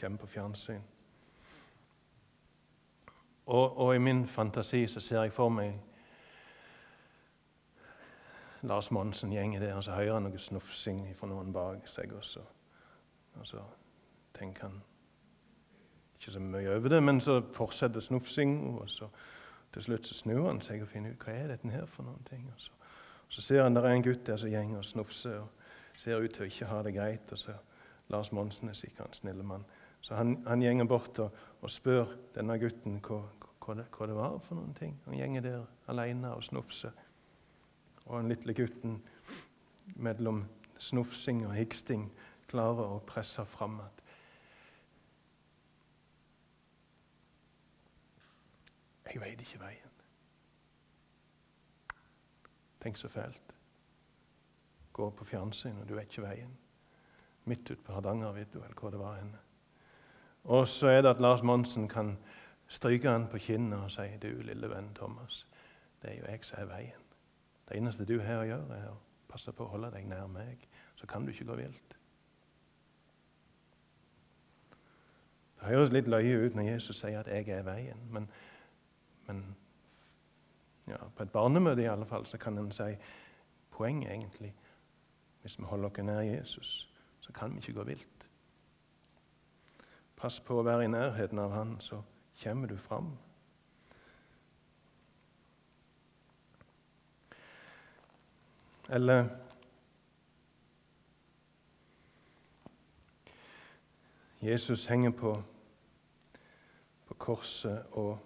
kommer 0.00 0.18
på 0.18 0.26
fjernsyn. 0.26 0.82
Og, 3.46 3.78
og, 3.78 3.94
i 3.94 3.98
min 3.98 4.26
fantasi 4.26 4.86
så 4.86 5.00
ser 5.00 5.20
jeg 5.22 5.32
for 5.32 5.52
meg 5.54 5.78
Lars 8.62 8.90
Monsen 8.90 9.32
gjenger 9.32 9.60
der, 9.60 9.76
og 9.76 9.84
så 9.84 9.94
hører 9.94 10.16
han 10.16 10.26
noe 10.26 10.40
snufsing 10.40 11.04
fra 11.14 11.28
noen 11.30 11.52
bak 11.52 11.86
seg. 11.88 12.12
også. 12.12 12.40
og 13.38 13.46
så 13.46 13.62
tenker 14.34 14.62
han 14.62 14.82
ikke 16.18 16.32
så 16.32 16.40
mye 16.40 16.76
over 16.76 16.88
det, 16.88 17.02
men 17.02 17.20
så 17.20 17.42
fortsetter 17.52 18.00
snufsing. 18.00 18.78
Og 18.80 18.90
så 18.90 19.08
til 19.74 19.82
slutt 19.82 20.06
så 20.06 20.14
snur 20.14 20.46
han 20.46 20.60
seg 20.62 20.84
og 20.84 20.90
finner 20.90 21.14
ut 21.14 21.24
hva 21.26 21.34
er 21.34 21.48
dette 21.50 21.70
her 21.72 21.86
for 21.90 22.06
noen 22.06 22.22
ting. 22.28 22.46
Og 22.54 22.60
så, 22.62 22.74
og 23.26 23.36
så 23.36 23.42
ser 23.42 23.64
han 23.64 23.74
der 23.74 23.88
er 23.88 23.96
en 23.98 24.06
gutt 24.06 24.26
der 24.26 24.38
som 24.38 24.52
går 24.52 24.76
og 24.78 24.84
snufser 24.86 25.40
og 25.40 25.98
ser 25.98 26.22
ut 26.22 26.34
til 26.34 26.44
å 26.44 26.50
ikke 26.50 26.68
ha 26.70 26.82
det 26.86 26.94
greit. 26.94 27.32
og 27.32 27.38
så 27.38 27.56
Lars 28.12 28.30
Monsen 28.32 28.68
er 28.68 28.78
sikkert 28.78 29.08
en 29.08 29.18
snille 29.18 29.42
mann. 29.42 29.64
Så 30.04 30.14
han, 30.14 30.36
han 30.46 30.62
gjenger 30.62 30.84
bort 30.84 31.18
og, 31.18 31.32
og, 31.60 31.70
spør 31.70 32.12
denne 32.34 32.58
gutten 32.60 33.00
hva, 33.02 33.22
hva, 33.64 33.74
det, 33.78 33.86
hva, 33.96 34.06
det, 34.06 34.16
var 34.18 34.38
for 34.44 34.60
noen 34.60 34.74
ting. 34.78 34.94
Han 35.06 35.16
gjenger 35.16 35.46
der 35.46 35.64
alene 35.88 36.34
og 36.36 36.44
snufser. 36.44 36.92
Og 38.04 38.20
den 38.20 38.34
lille 38.34 38.54
gutten 38.54 38.98
mellom 39.96 40.44
snufsing 40.78 41.46
og 41.48 41.56
hiksting 41.56 42.10
klarer 42.50 42.98
å 42.98 43.02
presse 43.08 43.42
fram 43.48 43.80
at 43.80 44.03
Jeg 49.14 49.22
veit 49.22 49.40
ikke 49.40 49.60
veien. 49.60 49.90
Tenk 52.82 52.96
så 52.98 53.08
fælt. 53.08 53.54
Gå 54.92 55.10
på 55.10 55.24
fjernsyn, 55.24 55.78
og 55.78 55.88
du 55.88 55.94
vet 55.94 56.10
ikke 56.10 56.26
veien. 56.26 56.56
Midt 57.44 57.70
ute 57.70 57.82
på 57.82 57.92
Hardangervidda, 57.92 58.58
eller 58.58 58.80
hvor 58.80 58.90
det 58.90 58.98
var 58.98 59.16
henne. 59.16 59.38
Og 60.44 60.68
så 60.68 60.86
er 60.86 61.02
det 61.02 61.08
at 61.14 61.20
Lars 61.20 61.42
Monsen 61.42 61.88
kan 61.88 62.18
stryke 62.68 63.10
han 63.10 63.28
på 63.28 63.38
kinnet 63.38 63.78
og 63.78 63.90
si 63.90 64.08
du, 64.22 64.28
lille 64.42 64.70
venn 64.70 64.94
Thomas, 64.94 65.46
det 66.02 66.10
er 66.10 66.18
jo 66.18 66.26
jeg 66.28 66.44
som 66.44 66.60
er 66.60 66.64
veien. 66.64 67.04
Det 67.68 67.76
eneste 67.76 68.04
du 68.04 68.18
har 68.20 68.42
å 68.42 68.48
gjøre, 68.48 68.76
er 68.76 68.88
å 68.90 68.98
passe 69.28 69.52
på 69.52 69.64
å 69.64 69.72
holde 69.76 69.92
deg 69.94 70.08
nær 70.08 70.26
meg. 70.26 70.66
Så 70.96 71.06
kan 71.06 71.24
du 71.24 71.32
ikke 71.32 71.46
gå 71.48 71.56
vilt. 71.62 71.96
Det 75.60 75.70
høres 75.70 75.94
litt 75.94 76.08
løye 76.08 76.42
ut 76.44 76.58
når 76.58 76.74
Jesus 76.74 77.00
sier 77.00 77.20
at 77.20 77.28
'jeg 77.28 77.48
er 77.48 77.62
veien', 77.62 78.10
men, 78.10 78.28
men 79.26 79.56
ja, 80.88 80.96
på 81.16 81.22
et 81.22 81.32
barnemøte 81.32 81.82
i 81.82 81.90
alle 81.90 82.06
fall, 82.06 82.26
så 82.26 82.38
kan 82.38 82.58
en 82.58 82.72
si 82.72 82.94
poenget 83.70 84.12
egentlig 84.12 84.54
Hvis 85.42 85.58
vi 85.58 85.64
holder 85.64 85.88
oss 85.88 85.98
nær 85.98 86.20
Jesus, 86.20 86.94
så 87.20 87.32
kan 87.32 87.52
vi 87.52 87.56
ikke 87.56 87.72
gå 87.72 87.82
vilt. 87.84 88.28
Pass 90.16 90.40
på 90.40 90.56
å 90.56 90.62
være 90.64 90.84
i 90.84 90.88
nærheten 90.88 91.38
av 91.38 91.50
Han, 91.52 91.76
så 91.80 91.98
kommer 92.42 92.66
du 92.66 92.78
fram. 92.80 93.10
Eller 98.88 99.28
Jesus 104.40 104.86
henger 104.86 105.10
på, 105.10 105.42
på 107.06 107.14
korset 107.14 107.84
og 107.92 108.18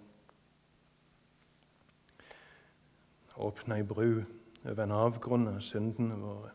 åpner 3.39 3.75
ei 3.75 3.83
bru 3.83 4.23
over 4.65 4.83
en 4.83 4.91
avgrunn 4.91 5.47
av 5.47 5.61
syndene 5.63 6.17
våre. 6.19 6.51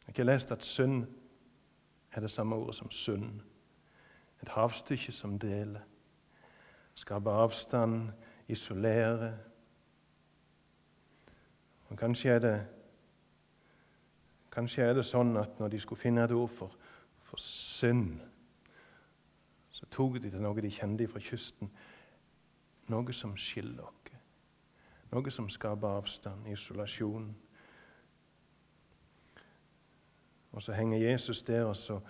Jeg 0.00 0.06
har 0.06 0.14
ikke 0.14 0.26
lest 0.26 0.52
at 0.54 0.64
synd 0.64 1.06
er 2.12 2.20
det 2.20 2.30
samme 2.30 2.56
ordet 2.56 2.74
som 2.74 2.90
sund. 2.90 3.40
Et 4.42 4.48
havstykke 4.48 5.12
som 5.12 5.38
deler. 5.38 5.80
Skape 6.94 7.30
avstand, 7.30 8.12
isolere. 8.48 9.34
Og 11.88 11.98
kanskje 11.98 12.30
er 12.30 12.38
det 12.38 12.56
Kanskje 14.56 14.86
er 14.88 14.94
det 14.96 15.02
sånn 15.04 15.36
at 15.36 15.58
når 15.60 15.68
de 15.68 15.78
skulle 15.82 16.00
finne 16.00 16.22
et 16.24 16.32
ord 16.32 16.48
for, 16.48 16.72
for 17.28 17.36
synd, 17.36 18.14
så 19.68 19.84
tok 19.92 20.16
de 20.16 20.30
til 20.32 20.40
noe 20.40 20.64
de 20.64 20.70
kjente 20.72 21.04
fra 21.12 21.20
kysten. 21.20 21.68
Noe 22.88 23.12
som 23.12 23.34
skiller. 23.36 23.90
Noe 25.12 25.30
som 25.30 25.48
skaper 25.48 25.88
avstand, 25.88 26.46
isolasjon. 26.50 27.36
Og 30.52 30.62
så 30.62 30.72
henger 30.72 30.98
Jesus 30.98 31.42
der, 31.42 31.64
og 31.64 31.76
så, 31.76 32.00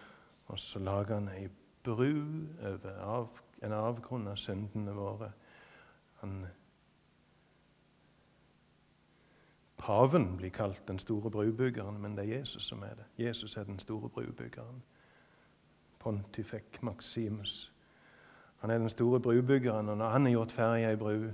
og 0.46 0.59
så 0.59 0.78
lager 0.78 1.14
han 1.14 1.28
ei 1.28 1.48
bru 1.82 2.46
over 2.62 3.00
av, 3.02 3.28
en 3.62 3.72
avgrunn 3.72 4.28
av 4.28 4.37
syndene 4.40 4.94
våre. 4.94 5.32
Han, 6.22 6.44
paven 9.78 10.37
blir 10.37 10.50
kalt 10.50 10.87
den 10.88 10.98
store 10.98 11.30
brubyggeren, 11.30 12.00
men 12.02 12.16
det 12.16 12.24
er 12.24 12.38
Jesus 12.38 12.68
som 12.70 12.82
er 12.82 12.94
det. 12.98 13.09
Jesus 13.18 13.56
er 13.56 13.64
den 13.64 13.78
store 13.78 14.09
brubyggeren. 14.09 14.82
Pontifek 15.98 16.82
Maximus. 16.82 17.72
Han 18.59 18.70
er 18.70 18.78
den 18.78 18.90
store 18.90 19.20
brubyggeren, 19.20 19.88
og 19.88 19.98
når 19.98 20.09
han 20.09 20.24
har 20.26 20.32
gjort 20.32 20.52
ferdig 20.52 20.87
ei 20.87 20.96
bru, 20.96 21.30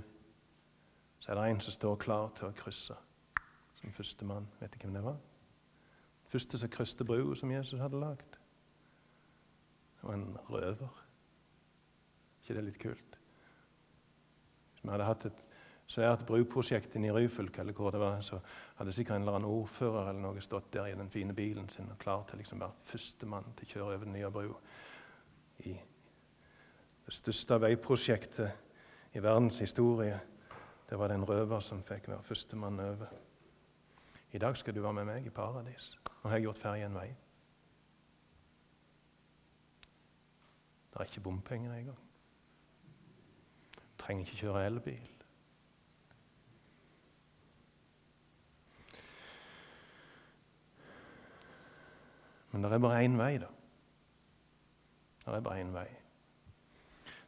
så 1.23 1.31
er 1.31 1.39
det 1.39 1.43
en 1.49 1.61
som 1.63 1.71
står 1.71 2.01
klar 2.03 2.33
til 2.35 2.49
å 2.49 2.55
krysse 2.57 2.95
som 3.79 3.93
førstemann. 3.95 4.49
Vet 4.59 4.73
du 4.73 4.81
hvem 4.81 4.97
det 4.97 5.03
var? 5.05 5.21
Første 6.27 6.59
som 6.59 6.71
krysset 6.73 7.05
brua 7.07 7.37
som 7.39 7.51
Jesus 7.51 7.79
hadde 7.79 8.01
lagd 8.01 8.39
og 10.03 10.11
en 10.11 10.25
røver. 10.49 11.03
ikke 12.41 12.55
det 12.57 12.63
litt 12.63 12.79
kult? 12.79 13.15
Hvis 14.73 14.83
vi 14.83 14.91
hadde 14.91 15.07
hatt 15.07 15.25
et 15.29 15.45
svært 15.87 16.25
bruprosjekt 16.27 16.97
inne 16.99 17.07
i 17.07 17.15
Ryfylke, 17.15 17.61
eller 17.61 17.77
hvor 17.77 17.95
det 17.95 18.01
var, 18.03 18.19
så 18.21 18.41
hadde 18.75 18.91
sikkert 18.91 19.15
en 19.15 19.23
eller 19.23 19.39
annen 19.39 19.47
ordfører 19.47 20.09
eller 20.09 20.19
noe 20.25 20.43
stått 20.43 20.73
der 20.73 20.91
i 20.91 20.97
den 20.99 21.11
fine 21.13 21.31
bilen 21.37 21.69
sin 21.71 21.87
og 21.87 22.03
klar 22.03 22.27
til 22.27 22.43
liksom 22.43 22.59
å 22.59 22.65
være 22.65 22.87
førstemann 22.89 23.55
til 23.55 23.69
å 23.69 23.71
kjøre 23.71 23.95
over 23.95 24.03
den 24.03 24.17
nye 24.17 24.33
brua. 24.33 24.59
I 25.63 25.77
det 27.05 27.15
største 27.15 27.61
veiprosjektet 27.63 29.15
i 29.15 29.23
verdens 29.23 29.63
historie. 29.63 30.19
Det 30.93 30.99
var 30.99 31.07
den 31.07 31.23
røver 31.25 31.59
som 31.59 31.79
fikk 31.81 32.05
være 32.07 32.21
førstemann 32.23 32.79
over. 32.79 33.07
I 34.31 34.37
dag 34.37 34.57
skal 34.57 34.75
du 34.75 34.81
være 34.81 34.93
med 34.93 35.07
meg 35.09 35.25
i 35.25 35.31
paradis. 35.33 35.87
Nå 36.21 36.29
har 36.29 36.37
jeg 36.37 36.43
gjort 36.45 36.59
ferdig 36.61 36.83
en 36.85 36.97
vei. 36.99 37.07
Det 40.91 40.99
er 40.99 41.09
ikke 41.09 41.23
bompenger 41.25 41.73
engang. 41.73 41.97
Trenger 44.03 44.27
ikke 44.27 44.37
kjøre 44.43 44.67
elbil. 44.67 45.09
Men 52.51 52.69
det 52.69 52.71
er 52.71 52.85
bare 52.85 53.01
én 53.01 53.17
vei, 53.17 53.31
da. 53.41 53.49
Det 55.25 55.35
er 55.41 55.49
bare 55.49 55.65
én 55.65 55.73
vei. 55.73 55.89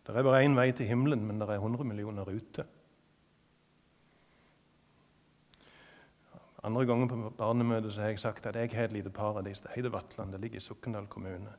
Det 0.06 0.13
er 0.13 0.32
bare 0.32 0.45
én 0.45 0.62
vei 0.62 0.69
til 0.71 0.93
himmelen, 0.93 1.25
men 1.25 1.41
det 1.41 1.49
er 1.49 1.58
100 1.58 1.84
millioner 1.84 2.30
ruter. 2.30 2.75
Andre 6.65 6.86
ganger 6.89 7.12
på 7.12 7.30
barnemøtet 7.38 7.97
har 8.01 8.10
jeg 8.10 8.19
sagt 8.19 8.45
at 8.49 8.56
jeg 8.58 8.71
har 8.73 8.89
et 8.89 8.95
lite 8.95 9.12
paradis. 9.13 9.62
Det 9.62 9.75
heter 9.75 9.93
Vatland. 9.93 10.32
Det 10.34 10.41
ligger 10.41 10.58
i 10.58 10.65
Sokndal 10.65 11.08
kommune. 11.08 11.54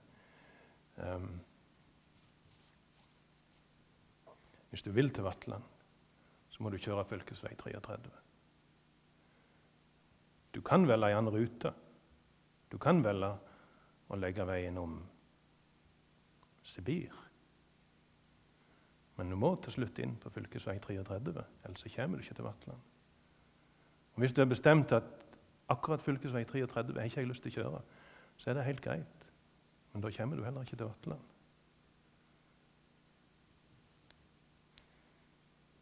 Um, 0.96 1.40
Hvis 4.76 4.82
du 4.82 4.90
vil 4.92 5.08
til 5.10 5.24
Vatland, 5.24 5.62
så 6.52 6.62
må 6.62 6.68
du 6.68 6.76
kjøre 6.76 7.04
fv. 7.08 7.22
33. 7.24 8.10
Du 10.54 10.60
kan 10.60 10.84
velge 10.88 11.08
en 11.10 11.16
annen 11.16 11.32
rute. 11.32 11.72
Du 12.72 12.76
kan 12.78 13.00
velge 13.04 13.30
å 14.12 14.18
legge 14.20 14.44
veien 14.44 14.76
om 14.76 14.98
Sibir. 16.60 17.14
Men 19.16 19.32
du 19.32 19.38
må 19.40 19.54
til 19.64 19.78
slutt 19.78 20.02
inn 20.04 20.18
på 20.20 20.28
fv. 20.34 20.44
33, 20.60 21.46
ellers 21.64 21.88
kommer 21.96 22.20
du 22.20 22.26
ikke 22.26 22.36
til 22.42 22.48
Vatland. 22.50 22.95
Og 24.16 24.20
Hvis 24.20 24.32
du 24.32 24.40
har 24.40 24.48
bestemt 24.48 24.92
at 24.92 25.02
akkurat 25.68 26.00
fv. 26.00 26.16
33 26.22 26.94
har 26.94 27.04
ikke 27.04 27.20
jeg 27.20 27.28
lyst 27.28 27.42
til 27.42 27.52
å 27.52 27.54
kjøre, 27.54 27.80
så 28.36 28.50
er 28.50 28.54
det 28.54 28.64
helt 28.64 28.80
greit. 28.80 29.26
Men 29.92 30.02
da 30.02 30.10
kommer 30.10 30.36
du 30.36 30.44
heller 30.44 30.64
ikke 30.64 30.76
til 30.76 30.86
Vatland. 30.86 31.20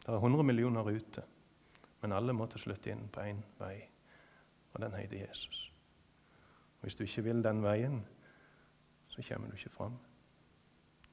Det 0.05 0.13
er 0.13 0.19
100 0.19 0.43
millioner 0.43 0.83
ruter, 0.83 1.23
men 2.03 2.13
alle 2.13 2.33
må 2.33 2.47
til 2.47 2.61
slutt 2.61 2.87
inn 2.87 3.07
på 3.09 3.23
én 3.25 3.39
vei, 3.59 3.79
og 4.75 4.83
den 4.83 4.99
heter 4.99 5.23
Jesus. 5.23 5.71
Og 6.77 6.83
Hvis 6.83 6.97
du 6.97 7.05
ikke 7.05 7.23
vil 7.23 7.45
den 7.45 7.63
veien, 7.63 8.03
så 9.09 9.23
kommer 9.29 9.49
du 9.49 9.55
ikke 9.55 9.71
fram. 9.71 9.99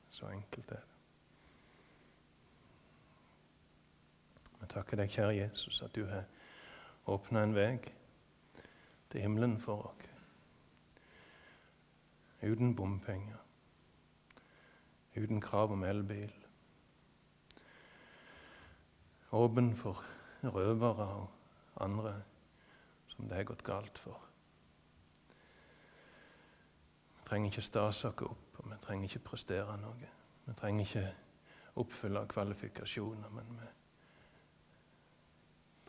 Så 0.09 0.27
enkelt 0.27 0.71
er 0.71 0.75
det. 0.75 0.87
Vi 4.61 4.67
takker 4.67 4.97
deg, 4.97 5.09
kjære 5.09 5.37
Jesus, 5.37 5.81
at 5.81 5.95
du 5.95 6.05
har 6.05 6.25
åpne 7.05 7.43
en 7.43 7.55
vei 7.55 7.79
til 9.11 9.21
himmelen 9.21 9.59
for 9.59 9.89
oss. 9.89 10.07
Uten 12.41 12.75
bompenger, 12.75 13.37
uten 15.15 15.41
krav 15.41 15.71
om 15.71 15.83
elbil. 15.83 16.31
Åpen 19.31 19.75
for 19.77 20.03
røvere 20.43 21.05
og 21.05 21.29
andre 21.79 22.15
som 23.07 23.27
det 23.27 23.37
har 23.37 23.43
gått 23.43 23.63
galt 23.63 23.97
for. 23.97 24.17
Vi 27.15 27.27
trenger 27.29 27.51
ikke 27.51 27.61
stase 27.61 28.07
oss 28.09 28.25
opp, 28.25 28.57
og 28.57 28.71
vi 28.71 28.79
trenger 28.81 29.03
ikke 29.07 29.27
prestere 29.29 29.77
noe. 29.77 30.09
Vi 30.45 30.53
trenger 30.57 30.87
ikke 30.87 31.05
oppfylle 31.75 32.25
kvalifikasjoner, 32.27 33.29
men 33.29 33.53
vi 33.59 33.69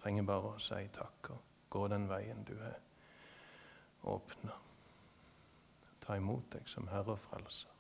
trenger 0.03 0.27
bare 0.27 0.55
å 0.55 0.63
si 0.63 0.83
takk 0.95 1.31
og 1.35 1.43
gå 1.73 1.87
den 1.89 2.09
veien 2.11 2.43
du 2.45 2.57
er 2.59 2.79
åpna. 4.11 4.57
Ta 6.03 6.17
imot 6.19 6.51
deg 6.53 6.67
som 6.69 6.89
Herre 6.91 7.15
og 7.15 7.23
Frelser. 7.29 7.71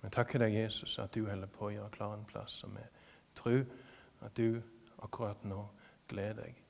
Vi 0.00 0.08
takker 0.10 0.40
deg, 0.40 0.54
Jesus, 0.56 0.98
at 0.98 1.14
du 1.14 1.26
holder 1.28 1.50
på 1.52 1.68
å 1.68 1.72
gjøre 1.74 1.92
klar 1.94 2.16
en 2.16 2.26
plass, 2.26 2.62
og 2.64 2.72
vi 2.74 2.84
tror 3.36 3.64
at 4.24 4.36
du 4.36 4.62
akkurat 5.04 5.44
nå 5.44 5.60
gleder 6.08 6.46
deg 6.48 6.62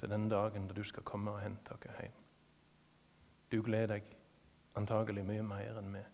til 0.00 0.10
den 0.10 0.28
dagen 0.30 0.68
da 0.68 0.74
du 0.74 0.84
skal 0.86 1.06
komme 1.06 1.34
og 1.34 1.42
hente 1.42 1.74
oss 1.74 2.00
hjem. 2.00 2.16
Du 3.52 3.60
gleder 3.62 3.98
deg 3.98 4.14
antagelig 4.76 5.24
mye 5.26 5.44
mer 5.44 5.80
enn 5.80 5.92
vi. 5.94 6.04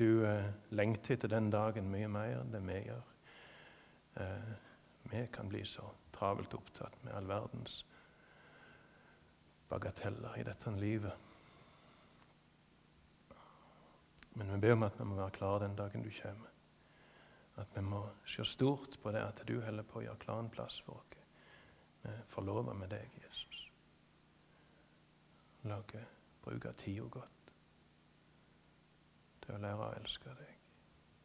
Du 0.00 0.24
eh, 0.26 0.50
lengter 0.72 1.16
etter 1.16 1.28
den 1.28 1.50
dagen 1.52 1.90
mye 1.92 2.08
mer 2.08 2.40
enn 2.40 2.52
det 2.54 2.62
vi 2.64 2.78
gjør. 2.86 3.09
Eh, 4.20 4.52
vi 5.02 5.26
kan 5.32 5.48
bli 5.48 5.64
så 5.64 5.90
travelt 6.12 6.54
opptatt 6.54 7.02
med 7.04 7.14
all 7.14 7.26
verdens 7.26 7.84
bagateller 9.68 10.38
i 10.38 10.44
dette 10.44 10.70
livet. 10.76 11.12
Men 14.32 14.52
vi 14.52 14.58
ber 14.60 14.72
om 14.72 14.82
at 14.82 14.98
vi 15.00 15.04
må 15.04 15.16
være 15.16 15.36
klare 15.38 15.64
den 15.64 15.76
dagen 15.76 16.04
du 16.04 16.10
kommer. 16.22 16.52
At 17.56 17.72
vi 17.74 17.80
må 17.80 18.02
se 18.26 18.44
stort 18.44 18.98
på 19.02 19.12
det 19.12 19.24
at 19.24 19.42
du 19.48 19.60
holder 19.60 19.88
på 19.88 20.00
å 20.00 20.04
gjøre 20.04 20.22
klar 20.22 20.44
en 20.44 20.52
plass 20.52 20.80
for 20.84 21.00
oss. 21.00 21.16
Vi 22.02 22.12
forlover 22.32 22.72
med 22.74 22.88
deg, 22.88 23.10
Jesus. 23.20 23.66
La 25.68 25.76
oss 25.82 26.06
bruke 26.40 26.72
tida 26.72 27.04
godt 27.12 27.52
til 29.44 29.54
å 29.56 29.60
lære 29.60 29.90
å 29.90 29.92
elske 29.98 30.32
deg. 30.38 30.59